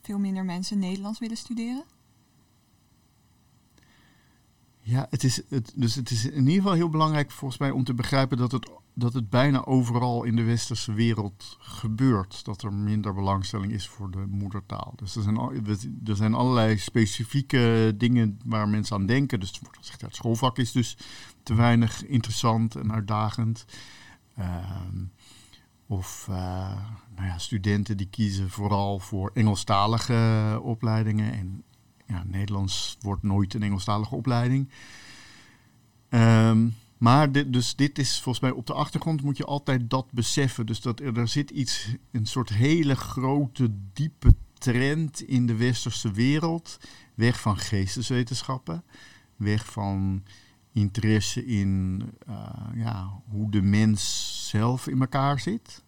veel 0.02 0.20
minder 0.20 0.46
mensen 0.46 0.80
Nederlands 0.80 1.20
willen 1.20 1.38
studeren? 1.38 1.84
Ja, 4.88 5.08
het 5.10 5.24
is, 5.24 5.42
het, 5.50 5.74
dus 5.76 5.96
het 5.96 6.12
is 6.12 6.26
in 6.26 6.40
ieder 6.40 6.54
geval 6.54 6.74
heel 6.74 6.90
belangrijk 6.90 7.32
volgens 7.32 7.60
mij 7.60 7.72
om 7.72 7.84
te 7.84 7.94
begrijpen 7.94 8.38
dat 8.38 8.52
het, 8.52 8.70
dat 8.94 9.14
het 9.14 9.30
bijna 9.30 9.66
overal 9.66 10.24
in 10.24 10.36
de 10.36 10.44
westerse 10.44 10.94
wereld 10.94 11.58
gebeurt. 11.60 12.46
Dat 12.46 12.62
er 12.62 12.74
minder 12.74 13.14
belangstelling 13.14 13.72
is 13.72 13.88
voor 13.88 14.12
de 14.12 14.26
moedertaal. 14.30 14.94
Dus 14.96 15.16
er 15.16 15.22
zijn, 15.22 15.38
er 16.06 16.16
zijn 16.16 16.34
allerlei 16.34 16.78
specifieke 16.78 17.94
dingen 17.98 18.40
waar 18.46 18.70
mensen 18.70 18.96
aan 18.96 19.06
denken. 19.06 19.40
Dus 19.40 19.60
wordt 19.60 19.92
het 20.02 20.16
schoolvak 20.16 20.58
is 20.58 20.72
dus 20.72 20.98
te 21.44 21.54
weinig 21.54 22.06
interessant 22.06 22.76
en 22.76 22.94
uitdagend. 22.94 23.66
Ehm, 24.36 25.06
Of 25.88 26.28
uh, 26.30 26.36
nou 27.16 27.28
ja, 27.28 27.38
studenten 27.38 27.98
die 27.98 28.10
kiezen 28.10 28.50
vooral 28.50 29.00
voor 29.00 29.32
Engelstalige 29.34 30.60
opleidingen. 30.64 31.34
En 31.34 31.64
ja, 32.08 32.24
Nederlands 32.26 32.98
wordt 33.02 33.24
nooit 33.24 33.54
een 33.54 33.64
Engelstalige 33.64 34.16
opleiding. 34.16 34.70
Um, 36.10 36.76
maar 36.98 37.32
dit, 37.32 37.54
dus 37.54 37.76
dit 37.76 38.00
is 38.00 38.22
volgens 38.22 38.44
mij 38.44 38.52
op 38.52 38.68
de 38.68 38.74
achtergrond 38.74 39.24
moet 39.24 39.38
je 39.38 39.46
altijd 39.46 39.90
dat 39.90 40.12
beseffen. 40.12 40.66
Dus 40.66 40.82
dat 40.82 41.00
er, 41.00 41.18
er 41.18 41.28
zit 41.28 41.50
iets, 41.50 41.96
een 42.12 42.26
soort 42.26 42.50
hele 42.50 42.96
grote, 42.96 43.70
diepe 43.94 44.36
trend 44.54 45.22
in 45.22 45.46
de 45.46 45.56
westerse 45.56 46.12
wereld. 46.12 46.78
Weg 47.16 47.42
van 47.42 47.58
geesteswetenschappen, 47.58 48.84
weg 49.36 49.66
van 49.72 50.24
interesse 50.72 51.46
in 51.46 52.02
uh, 52.30 52.50
ja, 52.76 53.22
hoe 53.30 53.52
de 53.52 53.62
mens 53.62 54.34
zelf 54.50 54.88
in 54.88 55.00
elkaar 55.00 55.40
zit. 55.40 55.84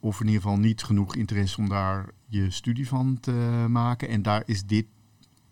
Of 0.00 0.20
in 0.20 0.26
ieder 0.26 0.42
geval 0.42 0.58
niet 0.58 0.82
genoeg 0.82 1.16
interesse 1.16 1.58
om 1.58 1.68
daar 1.68 2.08
je 2.26 2.50
studie 2.50 2.88
van 2.88 3.20
te 3.20 3.66
maken. 3.68 4.08
En 4.08 4.22
daar 4.22 4.42
is 4.46 4.66
dit 4.66 4.86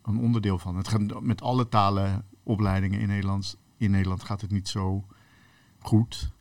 een 0.02 0.18
onderdeel 0.18 0.58
van. 0.58 0.76
Het 0.76 0.88
gaat 0.88 1.20
met 1.20 1.42
alle 1.42 1.68
talenopleidingen 1.68 3.00
in 3.00 3.08
Nederland 3.08 3.58
in 3.80 3.90
Nederland 3.90 4.24
gaat 4.24 4.40
het 4.40 4.50
niet 4.50 4.68
zo 4.68 5.04
goed. 5.78 6.32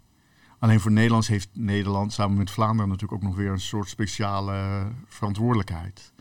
Alleen 0.59 0.79
voor 0.79 0.91
Nederlands 0.91 1.27
heeft 1.27 1.49
Nederland 1.53 2.13
samen 2.13 2.37
met 2.37 2.51
Vlaanderen 2.51 2.89
natuurlijk 2.89 3.21
ook 3.21 3.27
nog 3.29 3.37
weer 3.37 3.51
een 3.51 3.59
soort 3.59 3.89
speciale 3.89 4.87
verantwoordelijkheid. 5.07 6.13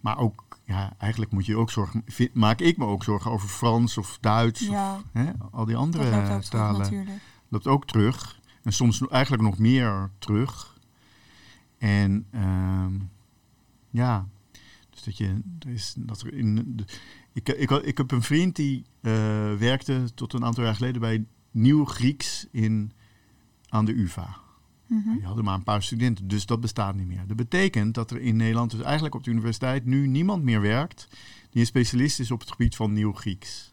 Maar 0.00 0.18
ook, 0.18 0.58
ja, 0.64 0.92
eigenlijk 0.98 1.32
moet 1.32 1.46
je 1.46 1.56
ook 1.56 1.70
zorgen, 1.70 2.04
maak 2.32 2.60
ik 2.60 2.76
me 2.76 2.84
ook 2.84 3.04
zorgen 3.04 3.30
over 3.30 3.48
Frans 3.48 3.98
of 3.98 4.18
Duits 4.20 4.60
ja, 4.60 4.94
of 4.94 5.02
hè, 5.12 5.32
al 5.50 5.64
die 5.64 5.76
andere 5.76 6.10
dat 6.10 6.28
loopt 6.28 6.50
talen. 6.50 6.86
Terug, 6.86 7.08
loopt 7.48 7.66
ook 7.66 7.86
terug. 7.86 8.40
En 8.62 8.72
soms 8.72 9.08
eigenlijk 9.08 9.42
nog 9.42 9.58
meer 9.58 10.10
terug. 10.18 10.78
En 11.78 12.26
uh, 12.34 12.86
ja, 13.90 14.26
dus 15.04 15.16
dat 15.16 15.26
je, 15.26 15.40
er 15.58 15.68
is, 15.68 15.94
dat 15.98 16.20
er 16.20 16.34
in, 16.34 16.72
de, 16.76 16.84
ik, 17.32 17.48
ik, 17.48 17.70
ik 17.70 17.98
heb 17.98 18.10
een 18.10 18.22
vriend 18.22 18.56
die 18.56 18.84
uh, 19.00 19.12
werkte 19.54 20.04
tot 20.14 20.32
een 20.32 20.44
aantal 20.44 20.64
jaar 20.64 20.74
geleden 20.74 21.00
bij 21.00 21.24
Nieuw 21.50 21.84
Grieks 21.84 22.46
in, 22.50 22.92
aan 23.68 23.84
de 23.84 23.92
UvA. 23.92 24.40
Mm 24.86 25.02
-hmm. 25.04 25.14
Die 25.14 25.24
hadden 25.24 25.44
maar 25.44 25.54
een 25.54 25.62
paar 25.62 25.82
studenten, 25.82 26.28
dus 26.28 26.46
dat 26.46 26.60
bestaat 26.60 26.94
niet 26.94 27.06
meer. 27.06 27.26
Dat 27.26 27.36
betekent 27.36 27.94
dat 27.94 28.10
er 28.10 28.20
in 28.20 28.36
Nederland, 28.36 28.70
dus 28.70 28.80
eigenlijk 28.80 29.14
op 29.14 29.24
de 29.24 29.30
universiteit, 29.30 29.84
nu 29.84 30.06
niemand 30.06 30.42
meer 30.42 30.60
werkt 30.60 31.08
die 31.50 31.60
een 31.60 31.66
specialist 31.66 32.20
is 32.20 32.30
op 32.30 32.40
het 32.40 32.50
gebied 32.50 32.76
van 32.76 32.92
Nieuw 32.92 33.12
Grieks. 33.12 33.72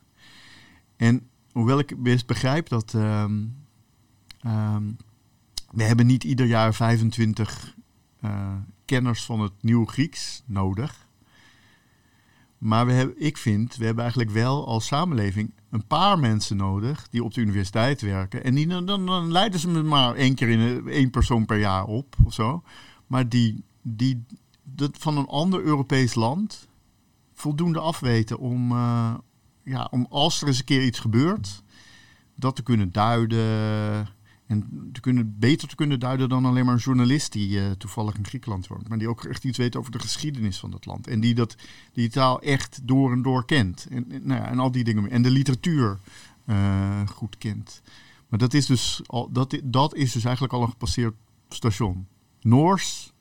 En 0.95 1.29
hoewel 1.51 1.79
ik 1.79 2.03
best 2.03 2.27
begrijp 2.27 2.69
dat 2.69 2.93
um, 2.93 3.55
um, 4.45 4.97
we 5.71 5.83
hebben 5.83 6.05
niet 6.05 6.23
ieder 6.23 6.45
jaar 6.45 6.73
25 6.73 7.75
uh, 8.23 8.55
kenners 8.85 9.23
van 9.25 9.39
het 9.39 9.53
Nieuw 9.61 9.85
Grieks 9.85 10.43
nodig. 10.45 11.07
Maar 12.59 12.85
we 12.85 12.91
hebben, 12.91 13.15
ik 13.25 13.37
vind, 13.37 13.75
we 13.75 13.85
hebben 13.85 14.03
eigenlijk 14.03 14.33
wel 14.33 14.67
als 14.67 14.85
samenleving 14.85 15.53
een 15.69 15.87
paar 15.87 16.19
mensen 16.19 16.57
nodig 16.57 17.07
die 17.09 17.23
op 17.23 17.33
de 17.33 17.41
universiteit 17.41 18.01
werken. 18.01 18.43
En 18.43 18.55
die, 18.55 18.67
dan, 18.67 18.85
dan 18.85 19.31
leiden 19.31 19.59
ze 19.59 19.69
me 19.69 19.83
maar 19.83 20.15
één 20.15 20.35
keer 20.35 20.49
in 20.49 20.87
één 20.87 21.09
persoon 21.09 21.45
per 21.45 21.59
jaar 21.59 21.85
op 21.85 22.15
of 22.25 22.33
zo. 22.33 22.63
Maar 23.07 23.29
die, 23.29 23.63
die 23.81 24.25
dat 24.63 24.97
van 24.97 25.17
een 25.17 25.27
ander 25.27 25.61
Europees 25.61 26.15
land 26.15 26.67
voldoende 27.33 27.79
afweten 27.79 28.39
om, 28.39 28.71
uh, 28.71 29.13
ja, 29.63 29.87
om 29.91 30.05
als 30.09 30.41
er 30.41 30.47
eens 30.47 30.59
een 30.59 30.65
keer 30.65 30.83
iets 30.83 30.99
gebeurt, 30.99 31.63
dat 32.35 32.55
te 32.55 32.63
kunnen 32.63 32.91
duiden. 32.91 34.07
En 34.49 34.89
te 34.93 34.99
kunnen, 34.99 35.35
beter 35.39 35.67
te 35.67 35.75
kunnen 35.75 35.99
duiden 35.99 36.29
dan 36.29 36.45
alleen 36.45 36.65
maar 36.65 36.73
een 36.73 36.79
journalist 36.79 37.31
die 37.31 37.49
uh, 37.49 37.71
toevallig 37.71 38.15
in 38.15 38.25
Griekenland 38.25 38.67
woont. 38.67 38.89
Maar 38.89 38.97
die 38.97 39.09
ook 39.09 39.23
echt 39.23 39.43
iets 39.43 39.57
weet 39.57 39.75
over 39.75 39.91
de 39.91 39.99
geschiedenis 39.99 40.59
van 40.59 40.71
dat 40.71 40.85
land. 40.85 41.07
En 41.07 41.19
die 41.19 41.35
dat, 41.35 41.55
die 41.93 42.09
taal 42.09 42.41
echt 42.41 42.79
door 42.83 43.11
en 43.11 43.21
door 43.21 43.45
kent. 43.45 43.87
En, 43.89 44.05
nou 44.07 44.41
ja, 44.41 44.47
en 44.47 44.59
al 44.59 44.71
die 44.71 44.83
dingen. 44.83 45.09
En 45.09 45.21
de 45.21 45.31
literatuur 45.31 45.99
uh, 46.45 47.07
goed 47.07 47.37
kent. 47.37 47.81
Maar 48.27 48.39
dat 48.39 48.53
is, 48.53 48.65
dus 48.65 49.01
al, 49.05 49.31
dat, 49.31 49.59
dat 49.63 49.95
is 49.95 50.11
dus 50.11 50.23
eigenlijk 50.23 50.53
al 50.53 50.61
een 50.61 50.69
gepasseerd 50.69 51.15
station. 51.49 52.07
Noors, 52.41 53.13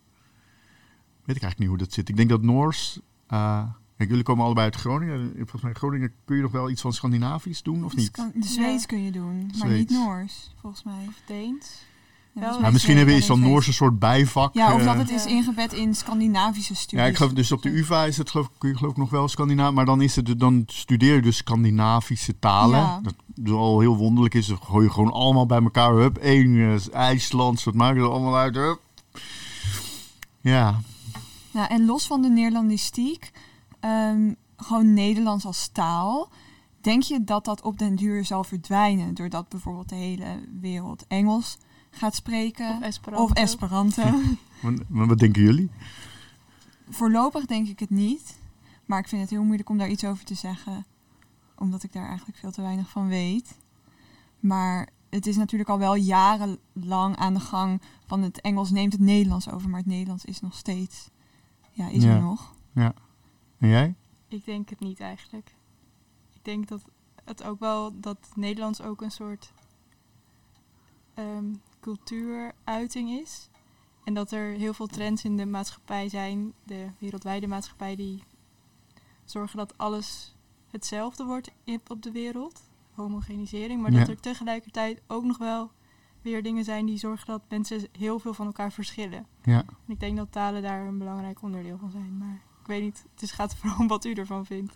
weet 1.25 1.37
ik 1.37 1.43
eigenlijk 1.43 1.59
niet 1.59 1.69
hoe 1.69 1.79
dat 1.79 1.93
zit. 1.93 2.09
Ik 2.09 2.17
denk 2.17 2.29
dat 2.29 2.43
Noors... 2.43 3.01
Uh, 3.33 3.62
Kijk, 3.99 4.11
jullie 4.11 4.25
komen 4.25 4.45
allebei 4.45 4.67
uit 4.67 4.77
Groningen. 4.77 5.33
Volgens 5.37 5.63
mij 5.63 5.73
Groningen 5.73 6.13
kun 6.25 6.37
je 6.37 6.43
nog 6.43 6.53
wel 6.53 6.71
iets 6.71 6.81
van 6.81 6.93
Scandinavisch 6.93 7.63
doen, 7.63 7.85
of 7.85 7.97
niet? 7.97 8.17
De 8.17 8.49
Zweeds 8.49 8.87
kun 8.87 9.05
je 9.05 9.11
doen, 9.11 9.47
maar 9.47 9.69
Zweeds. 9.69 9.91
niet 9.91 10.01
Noors, 10.01 10.55
volgens 10.61 10.83
mij. 10.83 11.05
Of 11.09 11.21
Deens. 11.27 11.87
Ja, 12.33 12.43
Ja, 12.43 12.61
mij 12.61 12.71
misschien 12.71 12.93
is 12.93 12.97
hebben 12.97 13.15
we 13.15 13.21
iets 13.21 13.29
dan 13.29 13.41
wel 13.41 13.49
Noors 13.49 13.67
een 13.67 13.73
soort 13.73 13.99
bijvak. 13.99 14.55
Ja, 14.55 14.75
of 14.75 14.81
eh, 14.81 14.87
dat 14.87 14.97
het 14.97 15.11
is 15.11 15.27
ingebed 15.27 15.73
in 15.73 15.95
Scandinavische 15.95 16.75
studies. 16.75 16.99
Ja, 17.01 17.11
ik 17.11 17.17
geloof 17.17 17.33
dus 17.33 17.53
op 17.53 17.63
de 17.63 17.69
UvA 17.69 18.05
is 18.05 18.17
het, 18.17 18.31
geloof, 18.31 18.51
kun 18.59 18.69
je 18.69 18.77
geloof 18.77 18.93
ik 18.93 18.99
nog 18.99 19.11
wel 19.11 19.29
Scandinavisch, 19.29 19.75
maar 19.75 19.85
dan, 19.85 20.03
is 20.03 20.17
het, 20.17 20.41
dan 20.41 20.63
studeer 20.67 21.15
je 21.15 21.23
dus 21.23 21.37
Scandinavische 21.37 22.39
talen. 22.39 22.79
Ja. 22.79 23.01
Dat 23.03 23.15
dus 23.35 23.53
al 23.53 23.81
heel 23.81 23.97
wonderlijk 23.97 24.35
is, 24.35 24.47
dan 24.47 24.59
gooi 24.63 24.85
je 24.85 24.93
gewoon 24.93 25.13
allemaal 25.13 25.47
bij 25.47 25.63
elkaar. 25.63 25.93
Hup, 25.93 26.17
één 26.17 26.57
eh, 26.57 26.95
IJslands, 26.95 27.65
dat 27.65 27.75
maak 27.75 27.95
je 27.95 28.01
er 28.01 28.11
allemaal 28.11 28.37
uit. 28.37 28.55
Hup. 28.55 28.81
Ja, 30.41 30.81
Ja, 31.51 31.69
en 31.69 31.87
los 31.87 32.07
van 32.07 32.23
de 32.23 32.29
Neerlandistiek, 32.29 33.31
ehm, 33.81 34.33
gewoon 34.57 34.95
Nederlands 34.95 35.45
als 35.45 35.69
taal. 35.69 36.31
Denk 36.81 37.03
je 37.03 37.25
dat 37.25 37.45
dat 37.45 37.62
op 37.62 37.79
den 37.79 37.97
duur 37.97 38.25
zal 38.25 38.45
verdwijnen 38.45 39.14
doordat 39.14 39.49
bijvoorbeeld 39.49 39.88
de 39.88 39.95
hele 39.95 40.45
wereld 40.61 41.07
Engels 41.07 41.59
gaat 41.91 42.14
spreken? 42.14 42.77
Of 42.77 42.83
Esperanto. 42.83 43.25
Of 43.25 43.33
Esperanto. 43.33 44.03
maar, 44.88 45.07
wat 45.07 45.19
denken 45.19 45.43
jullie? 45.43 45.71
Voorlopig 46.88 47.47
denk 47.47 47.69
ik 47.69 47.79
het 47.79 47.91
niet. 47.91 48.38
Maar 48.87 48.99
ik 48.99 49.09
vind 49.09 49.21
het 49.21 49.31
heel 49.31 49.45
moeilijk 49.45 49.69
om 49.69 49.79
daar 49.79 49.88
iets 49.88 50.05
over 50.05 50.25
te 50.25 50.35
zeggen. 50.35 50.87
Omdat 51.57 51.83
ik 51.83 51.93
daar 51.93 52.07
eigenlijk 52.09 52.38
veel 52.38 52.51
te 52.51 52.62
weinig 52.62 52.88
van 52.91 53.09
weet. 53.09 53.57
Maar 54.41 54.88
het 55.11 55.27
is 55.27 55.37
natuurlijk 55.37 55.71
al 55.71 55.79
wel 55.79 55.95
jarenlang 55.95 57.17
aan 57.17 57.35
de 57.35 57.41
gang 57.41 57.83
van 58.07 58.23
het 58.23 58.41
Engels 58.41 58.71
neemt 58.71 58.93
het 58.93 59.01
Nederlands 59.01 59.51
over. 59.51 59.69
Maar 59.69 59.79
het 59.81 59.88
Nederlands 59.88 60.25
is 60.25 60.41
nog 60.41 60.55
steeds... 60.55 61.11
Ja, 61.71 61.88
is 61.88 62.03
Ja. 62.03 62.11
er 62.14 62.21
nog. 62.21 62.55
En 63.59 63.68
jij? 63.68 63.94
Ik 64.29 64.44
denk 64.44 64.68
het 64.68 64.81
niet 64.81 65.01
eigenlijk. 65.01 65.55
Ik 66.35 66.44
denk 66.44 66.68
dat 66.68 66.85
het 67.25 67.42
ook 67.42 67.61
wel 67.61 68.01
dat 68.01 68.31
Nederlands 68.35 68.83
ook 68.83 69.03
een 69.03 69.11
soort 69.11 69.53
ehm, 71.14 71.55
cultuuruiting 71.81 73.11
is. 73.11 73.51
En 74.05 74.14
dat 74.14 74.31
er 74.31 74.53
heel 74.53 74.75
veel 74.75 74.87
trends 74.87 75.25
in 75.25 75.37
de 75.37 75.47
maatschappij 75.47 76.09
zijn, 76.09 76.53
de 76.64 76.90
wereldwijde 76.99 77.47
maatschappij, 77.47 77.97
die 77.97 78.23
zorgen 79.25 79.57
dat 79.57 79.79
alles 79.79 80.37
hetzelfde 80.71 81.25
wordt 81.25 81.51
op 81.88 82.03
de 82.03 82.12
wereld. 82.12 82.62
Homogenisering. 82.92 83.83
Maar 83.83 83.90
dat 83.90 84.09
er 84.09 84.21
tegelijkertijd 84.21 85.03
ook 85.07 85.25
nog 85.25 85.38
wel 85.38 85.71
weer 86.23 86.42
dingen 86.42 86.64
zijn 86.64 86.87
die 86.87 86.99
zorgen 86.99 87.27
dat 87.27 87.42
mensen 87.49 87.88
heel 87.92 88.18
veel 88.18 88.35
van 88.35 88.47
elkaar 88.47 88.73
verschillen. 88.73 89.27
Ja. 89.42 89.59
En 89.59 89.92
ik 89.92 90.01
denk 90.01 90.16
dat 90.16 90.33
talen 90.33 90.62
daar 90.62 90.87
een 90.87 90.99
belangrijk 90.99 91.42
onderdeel 91.42 91.79
van 91.79 91.90
zijn. 91.90 92.18
Maar 92.18 92.42
weet 92.69 92.83
niet, 92.83 93.05
het 93.19 93.31
gaat 93.31 93.57
vooral 93.57 93.79
om 93.79 93.89
wat 93.89 94.05
u 94.05 94.13
ervan 94.13 94.47
vindt. 94.47 94.75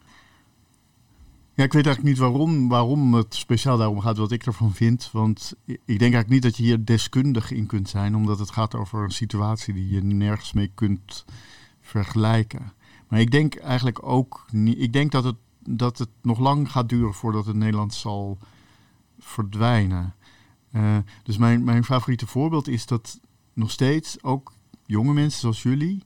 Ja, 1.55 1.65
ik 1.65 1.73
weet 1.73 1.87
eigenlijk 1.87 2.15
niet 2.15 2.19
waarom, 2.19 2.69
waarom 2.69 3.15
het 3.15 3.35
speciaal 3.35 3.77
daarom 3.77 4.01
gaat, 4.01 4.17
wat 4.17 4.33
ik 4.33 4.47
ervan 4.47 4.75
vind. 4.75 5.11
Want 5.13 5.55
ik 5.65 5.77
denk 5.87 6.01
eigenlijk 6.01 6.29
niet 6.29 6.43
dat 6.43 6.57
je 6.57 6.63
hier 6.63 6.85
deskundig 6.85 7.51
in 7.51 7.67
kunt 7.67 7.89
zijn, 7.89 8.17
omdat 8.17 8.39
het 8.39 8.51
gaat 8.51 8.75
over 8.75 9.03
een 9.03 9.11
situatie 9.11 9.75
die 9.75 9.89
je 9.89 10.03
nergens 10.03 10.53
mee 10.53 10.71
kunt 10.75 11.25
vergelijken. 11.81 12.73
Maar 13.09 13.21
ik 13.21 13.31
denk 13.31 13.55
eigenlijk 13.55 14.07
ook 14.07 14.45
niet. 14.51 14.81
Ik 14.81 14.93
denk 14.93 15.13
dat 15.13 15.25
het, 15.25 15.37
dat 15.59 15.99
het 15.99 16.09
nog 16.23 16.39
lang 16.39 16.71
gaat 16.71 16.89
duren 16.89 17.15
voordat 17.15 17.47
het 17.47 17.57
Nederlands 17.57 18.01
zal 18.01 18.39
verdwijnen. 19.19 20.15
Eh, 20.71 20.97
dus 21.23 21.37
mijn, 21.37 21.65
mijn 21.65 21.85
favoriete 21.85 22.27
voorbeeld 22.27 22.69
is 22.69 22.87
dat 22.87 23.21
nog 23.53 23.71
steeds 23.71 24.23
ook 24.23 24.53
jonge 24.87 25.13
mensen 25.13 25.41
zoals 25.41 25.63
jullie 25.63 26.05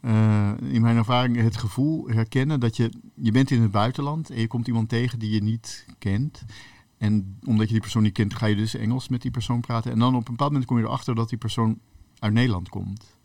eh, 0.00 0.52
in 0.60 0.80
mijn 0.82 0.96
ervaring 0.96 1.36
het 1.36 1.56
gevoel 1.56 2.08
herkennen 2.08 2.60
dat 2.60 2.76
je, 2.76 2.90
je 3.14 3.32
bent 3.32 3.50
in 3.50 3.62
het 3.62 3.70
buitenland 3.70 4.30
en 4.30 4.40
je 4.40 4.46
komt 4.46 4.66
iemand 4.66 4.88
tegen 4.88 5.18
die 5.18 5.30
je 5.30 5.42
niet 5.42 5.86
kent. 5.98 6.44
En 6.98 7.38
omdat 7.44 7.66
je 7.66 7.72
die 7.72 7.82
persoon 7.82 8.02
niet 8.02 8.12
kent, 8.12 8.34
ga 8.34 8.46
je 8.46 8.56
dus 8.56 8.74
Engels 8.74 9.08
met 9.08 9.22
die 9.22 9.30
persoon 9.30 9.60
praten. 9.60 9.92
En 9.92 9.98
dan 9.98 10.14
op 10.14 10.28
een 10.28 10.30
bepaald 10.30 10.50
moment 10.50 10.68
kom 10.68 10.78
je 10.78 10.84
erachter 10.84 11.14
dat 11.14 11.28
die 11.28 11.38
persoon 11.38 11.78
uit 12.18 12.32
Nederland 12.32 12.68
komt. 12.68 13.16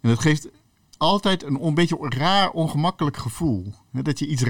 En 0.00 0.08
dat 0.08 0.20
geeft 0.20 0.48
altijd 0.96 1.42
een 1.42 1.64
een 1.66 1.74
beetje 1.74 1.96
raar, 2.08 2.50
ongemakkelijk 2.50 3.16
gevoel. 3.16 3.74
Dat 3.90 4.18
je 4.18 4.26
iets 4.26 4.44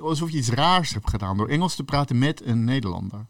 alsof 0.00 0.30
je 0.30 0.38
iets 0.38 0.48
raars 0.48 0.92
hebt 0.92 1.10
gedaan 1.10 1.36
door 1.36 1.48
Engels 1.48 1.74
te 1.74 1.84
praten 1.84 2.18
met 2.18 2.46
een 2.46 2.64
Nederlander. 2.64 3.26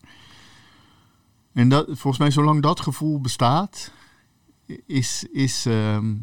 En 1.52 1.68
dat, 1.68 1.86
volgens 1.86 2.18
mij, 2.18 2.30
zolang 2.30 2.62
dat 2.62 2.80
gevoel 2.80 3.20
bestaat, 3.20 3.92
is, 4.86 5.26
is, 5.32 5.66
ehm, 5.66 6.14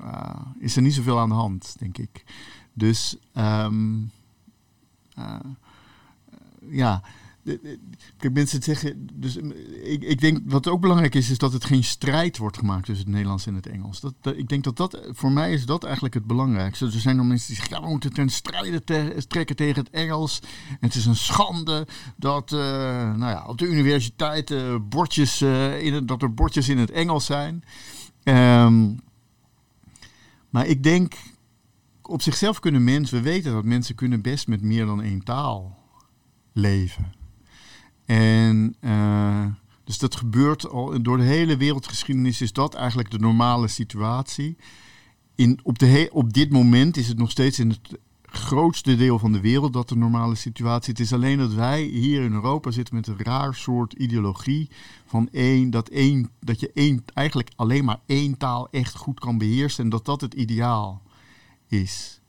ah, 0.00 0.46
is 0.58 0.76
er 0.76 0.82
niet 0.82 0.94
zoveel 0.94 1.18
aan 1.18 1.28
de 1.28 1.34
hand, 1.34 1.76
denk 1.78 1.98
ik. 1.98 2.24
Dus 2.72 3.16
ehm, 3.32 3.98
ah, 5.14 5.40
ja, 6.70 7.02
Kijk, 8.16 8.32
mensen 8.32 8.62
zeggen. 8.62 9.08
Dus 9.12 9.36
ik, 9.82 10.02
ik 10.02 10.20
denk 10.20 10.38
wat 10.44 10.68
ook 10.68 10.80
belangrijk 10.80 11.14
is, 11.14 11.30
is 11.30 11.38
dat 11.38 11.52
het 11.52 11.64
geen 11.64 11.84
strijd 11.84 12.38
wordt 12.38 12.58
gemaakt 12.58 12.84
tussen 12.84 13.04
het 13.04 13.14
Nederlands 13.14 13.46
en 13.46 13.54
het 13.54 13.66
Engels. 13.66 14.00
Dat, 14.00 14.14
ik 14.36 14.48
denk 14.48 14.64
dat 14.64 14.76
dat, 14.76 15.00
voor 15.10 15.32
mij 15.32 15.52
is 15.52 15.66
dat 15.66 15.84
eigenlijk 15.84 16.14
het 16.14 16.26
belangrijkste. 16.26 16.84
Er 16.84 16.92
zijn 16.92 17.16
nog 17.16 17.26
mensen 17.26 17.46
die 17.46 17.56
zeggen, 17.56 17.76
ja, 17.76 17.82
we 17.82 17.88
moeten 17.88 18.12
ten 18.12 18.28
strijde 18.28 18.82
trekken 19.28 19.56
tegen 19.56 19.82
het 19.84 19.90
Engels. 19.90 20.40
En 20.68 20.76
het 20.86 20.94
is 20.94 21.06
een 21.06 21.16
schande 21.16 21.86
dat 22.16 22.52
uh, 22.52 22.60
nou 23.14 23.30
ja, 23.30 23.44
op 23.46 23.58
de 23.58 23.66
universiteit 23.66 24.54
bordjes, 24.88 25.42
in 25.42 25.94
het, 25.94 26.08
dat 26.08 26.22
er 26.22 26.34
bordjes 26.34 26.68
in 26.68 26.78
het 26.78 26.90
Engels 26.90 27.24
zijn. 27.24 27.64
Um, 28.24 28.98
maar 30.50 30.66
ik 30.66 30.82
denk, 30.82 31.14
op 32.02 32.22
zichzelf 32.22 32.60
kunnen 32.60 32.84
mensen, 32.84 33.16
we 33.16 33.22
weten 33.22 33.52
dat 33.52 33.64
mensen 33.64 33.94
kunnen 33.94 34.22
best 34.22 34.48
met 34.48 34.62
meer 34.62 34.86
dan 34.86 35.02
één 35.02 35.24
taal 35.24 35.78
leven. 36.52 37.12
En 38.04 38.76
uh, 38.80 39.46
dus 39.84 39.98
dat 39.98 40.16
gebeurt 40.16 40.68
al 40.68 41.02
door 41.02 41.16
de 41.16 41.22
hele 41.22 41.56
wereldgeschiedenis, 41.56 42.40
is 42.40 42.52
dat 42.52 42.74
eigenlijk 42.74 43.10
de 43.10 43.18
normale 43.18 43.68
situatie. 43.68 44.56
In, 45.34 45.60
op, 45.62 45.78
de 45.78 46.08
op 46.12 46.32
dit 46.32 46.50
moment 46.50 46.96
is 46.96 47.08
het 47.08 47.18
nog 47.18 47.30
steeds 47.30 47.58
in 47.58 47.68
het 47.68 47.98
grootste 48.30 48.96
deel 48.96 49.18
van 49.18 49.32
de 49.32 49.40
wereld 49.40 49.72
dat 49.72 49.88
de 49.88 49.96
normale 49.96 50.34
situatie. 50.34 50.92
Het 50.92 51.02
is 51.02 51.12
alleen 51.12 51.38
dat 51.38 51.52
wij 51.52 51.82
hier 51.82 52.22
in 52.22 52.32
Europa 52.32 52.70
zitten 52.70 52.94
met 52.94 53.06
een 53.06 53.18
raar 53.18 53.54
soort 53.54 53.92
ideologie 53.92 54.70
van 55.04 55.28
één, 55.32 55.70
dat, 55.70 55.88
één, 55.88 56.30
dat 56.40 56.60
je 56.60 56.70
één, 56.74 57.04
eigenlijk 57.14 57.50
alleen 57.56 57.84
maar 57.84 58.00
één 58.06 58.36
taal 58.36 58.70
echt 58.70 58.96
goed 58.96 59.20
kan 59.20 59.38
beheersen 59.38 59.84
en 59.84 59.90
dat 59.90 60.04
dat 60.04 60.20
het 60.20 60.34
ideaal 60.34 61.02
is. 61.66 62.20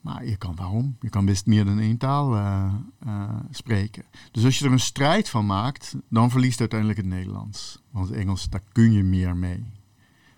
Maar 0.00 0.26
je 0.26 0.36
kan 0.36 0.54
waarom? 0.54 0.96
Je 1.00 1.08
kan 1.08 1.24
best 1.24 1.46
meer 1.46 1.64
dan 1.64 1.78
één 1.78 1.98
taal 1.98 2.34
uh, 2.34 2.74
uh, 3.06 3.34
spreken. 3.50 4.04
Dus 4.30 4.44
als 4.44 4.58
je 4.58 4.64
er 4.64 4.72
een 4.72 4.80
strijd 4.80 5.28
van 5.28 5.46
maakt, 5.46 5.96
dan 6.08 6.30
verliest 6.30 6.60
uiteindelijk 6.60 6.98
het 6.98 7.08
Nederlands. 7.08 7.82
Want 7.90 8.08
het 8.08 8.18
Engels, 8.18 8.48
daar 8.48 8.62
kun 8.72 8.92
je 8.92 9.02
meer 9.02 9.36
mee. 9.36 9.72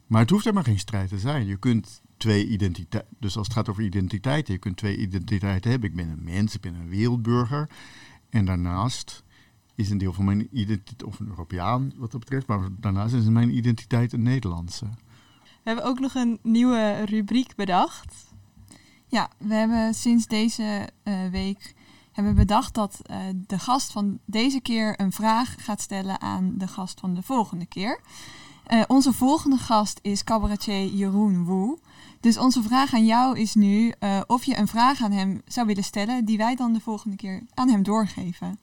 Maar 0.06 0.20
het 0.20 0.30
hoeft 0.30 0.44
helemaal 0.44 0.64
geen 0.64 0.78
strijd 0.78 1.08
te 1.08 1.18
zijn. 1.18 1.46
Je 1.46 1.56
kunt 1.56 2.02
twee 2.20 2.48
identiteiten. 2.48 3.16
Dus 3.18 3.36
als 3.36 3.46
het 3.46 3.56
gaat 3.56 3.68
over 3.68 3.82
identiteiten, 3.82 4.54
je 4.54 4.60
kunt 4.60 4.76
twee 4.76 4.96
identiteiten 4.96 5.70
hebben. 5.70 5.90
Ik 5.90 5.96
ben 5.96 6.08
een 6.08 6.24
mens, 6.24 6.54
ik 6.54 6.60
ben 6.60 6.74
een 6.74 6.88
wereldburger. 6.88 7.68
En 8.30 8.44
daarnaast 8.44 9.22
is 9.74 9.90
een 9.90 9.98
deel 9.98 10.12
van 10.12 10.24
mijn 10.24 10.48
identiteit, 10.52 11.04
of 11.04 11.20
een 11.20 11.28
Europeaan 11.28 11.92
wat 11.96 12.10
dat 12.10 12.20
betreft, 12.20 12.46
maar 12.46 12.68
daarnaast 12.80 13.14
is 13.14 13.24
mijn 13.24 13.56
identiteit 13.56 14.12
een 14.12 14.22
Nederlandse. 14.22 14.84
We 15.42 15.48
hebben 15.62 15.84
ook 15.84 16.00
nog 16.00 16.14
een 16.14 16.38
nieuwe 16.42 17.04
rubriek 17.04 17.54
bedacht. 17.54 18.14
Ja, 19.06 19.30
we 19.38 19.54
hebben 19.54 19.94
sinds 19.94 20.26
deze 20.26 20.88
uh, 21.04 21.28
week 21.30 21.74
hebben 22.12 22.34
bedacht 22.34 22.74
dat 22.74 23.00
uh, 23.10 23.16
de 23.46 23.58
gast 23.58 23.92
van 23.92 24.18
deze 24.24 24.60
keer 24.60 25.00
een 25.00 25.12
vraag 25.12 25.54
gaat 25.58 25.80
stellen 25.80 26.20
aan 26.20 26.54
de 26.56 26.68
gast 26.68 27.00
van 27.00 27.14
de 27.14 27.22
volgende 27.22 27.66
keer. 27.66 28.00
Uh, 28.68 28.82
onze 28.86 29.12
volgende 29.12 29.56
gast 29.56 29.98
is 30.02 30.24
cabaretier 30.24 30.86
Jeroen 30.86 31.44
Woe. 31.44 31.78
Dus 32.20 32.38
onze 32.38 32.62
vraag 32.62 32.94
aan 32.94 33.06
jou 33.06 33.38
is 33.38 33.54
nu 33.54 33.92
uh, 34.00 34.20
of 34.26 34.44
je 34.44 34.58
een 34.58 34.68
vraag 34.68 35.02
aan 35.02 35.12
hem 35.12 35.40
zou 35.46 35.66
willen 35.66 35.84
stellen 35.84 36.24
die 36.24 36.36
wij 36.36 36.54
dan 36.54 36.72
de 36.72 36.80
volgende 36.80 37.16
keer 37.16 37.42
aan 37.54 37.68
hem 37.68 37.82
doorgeven. 37.82 38.58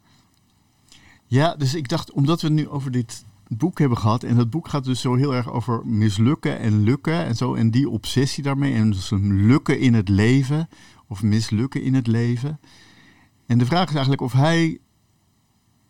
Ja, 1.25 1.55
dus 1.55 1.73
ik 1.73 1.89
dacht, 1.89 2.11
omdat 2.11 2.41
we 2.41 2.47
het 2.47 2.55
nu 2.55 2.69
over 2.69 2.91
dit 2.91 3.25
boek 3.47 3.79
hebben 3.79 3.97
gehad. 3.97 4.23
En 4.23 4.35
dat 4.35 4.49
boek 4.49 4.67
gaat 4.67 4.83
dus 4.83 5.01
zo 5.01 5.15
heel 5.15 5.35
erg 5.35 5.51
over 5.51 5.87
mislukken 5.87 6.59
en 6.59 6.83
lukken 6.83 7.25
en 7.25 7.35
zo. 7.35 7.53
En 7.53 7.71
die 7.71 7.89
obsessie 7.89 8.43
daarmee. 8.43 8.73
En 8.73 8.89
dus 8.89 9.09
lukken 9.21 9.79
in 9.79 9.93
het 9.93 10.09
leven. 10.09 10.69
Of 11.07 11.23
mislukken 11.23 11.81
in 11.81 11.93
het 11.93 12.07
leven. 12.07 12.59
En 13.45 13.57
de 13.57 13.65
vraag 13.65 13.87
is 13.87 13.93
eigenlijk 13.93 14.21
of 14.21 14.31
hij. 14.31 14.79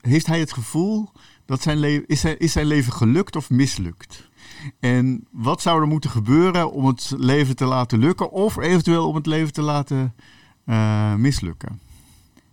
Heeft 0.07 0.25
hij 0.25 0.39
het 0.39 0.53
gevoel 0.53 1.09
dat 1.45 1.61
zijn 1.61 1.77
leven. 1.77 2.07
Is 2.07 2.19
zijn, 2.19 2.39
is 2.39 2.51
zijn 2.51 2.65
leven 2.65 2.93
gelukt 2.93 3.35
of 3.35 3.49
mislukt? 3.49 4.29
En 4.79 5.27
wat 5.31 5.61
zou 5.61 5.81
er 5.81 5.87
moeten 5.87 6.09
gebeuren 6.09 6.71
om 6.71 6.85
het 6.85 7.13
leven 7.17 7.55
te 7.55 7.65
laten 7.65 7.99
lukken? 7.99 8.31
Of 8.31 8.57
eventueel 8.57 9.07
om 9.07 9.15
het 9.15 9.25
leven 9.25 9.53
te 9.53 9.61
laten 9.61 10.15
uh, 10.65 11.15
mislukken? 11.15 11.79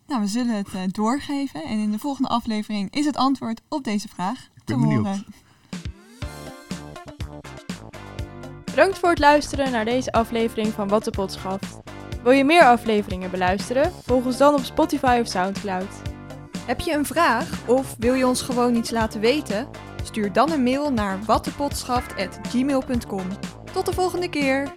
Nou, 0.06 0.20
we 0.20 0.26
zullen 0.26 0.56
het 0.56 0.74
uh, 0.74 0.80
doorgeven. 0.86 1.64
En 1.64 1.78
in 1.78 1.90
de 1.90 1.98
volgende 1.98 2.28
aflevering 2.28 2.94
is 2.94 3.04
het 3.04 3.16
antwoord 3.16 3.60
op 3.68 3.84
deze 3.84 4.08
vraag 4.08 4.48
ben 4.64 4.80
benieuwd. 4.80 5.24
Bedankt 8.64 8.98
voor 8.98 9.08
het 9.08 9.18
luisteren 9.18 9.72
naar 9.72 9.84
deze 9.84 10.12
aflevering 10.12 10.72
van 10.72 10.88
Wat 10.88 11.04
de 11.04 11.10
Pot 11.10 11.32
schaft. 11.32 11.78
Wil 12.22 12.32
je 12.32 12.44
meer 12.44 12.64
afleveringen 12.64 13.30
beluisteren? 13.30 13.92
Volg 14.02 14.24
ons 14.24 14.36
dan 14.36 14.54
op 14.54 14.64
Spotify 14.64 15.18
of 15.20 15.28
Soundcloud. 15.28 16.13
Heb 16.66 16.80
je 16.80 16.92
een 16.92 17.06
vraag 17.06 17.68
of 17.68 17.94
wil 17.98 18.14
je 18.14 18.26
ons 18.26 18.42
gewoon 18.42 18.74
iets 18.74 18.90
laten 18.90 19.20
weten? 19.20 19.68
Stuur 20.02 20.32
dan 20.32 20.50
een 20.50 20.62
mail 20.62 20.92
naar 20.92 21.24
wattepotschaft.gmail.com. 21.24 23.26
Tot 23.72 23.86
de 23.86 23.92
volgende 23.92 24.28
keer! 24.28 24.72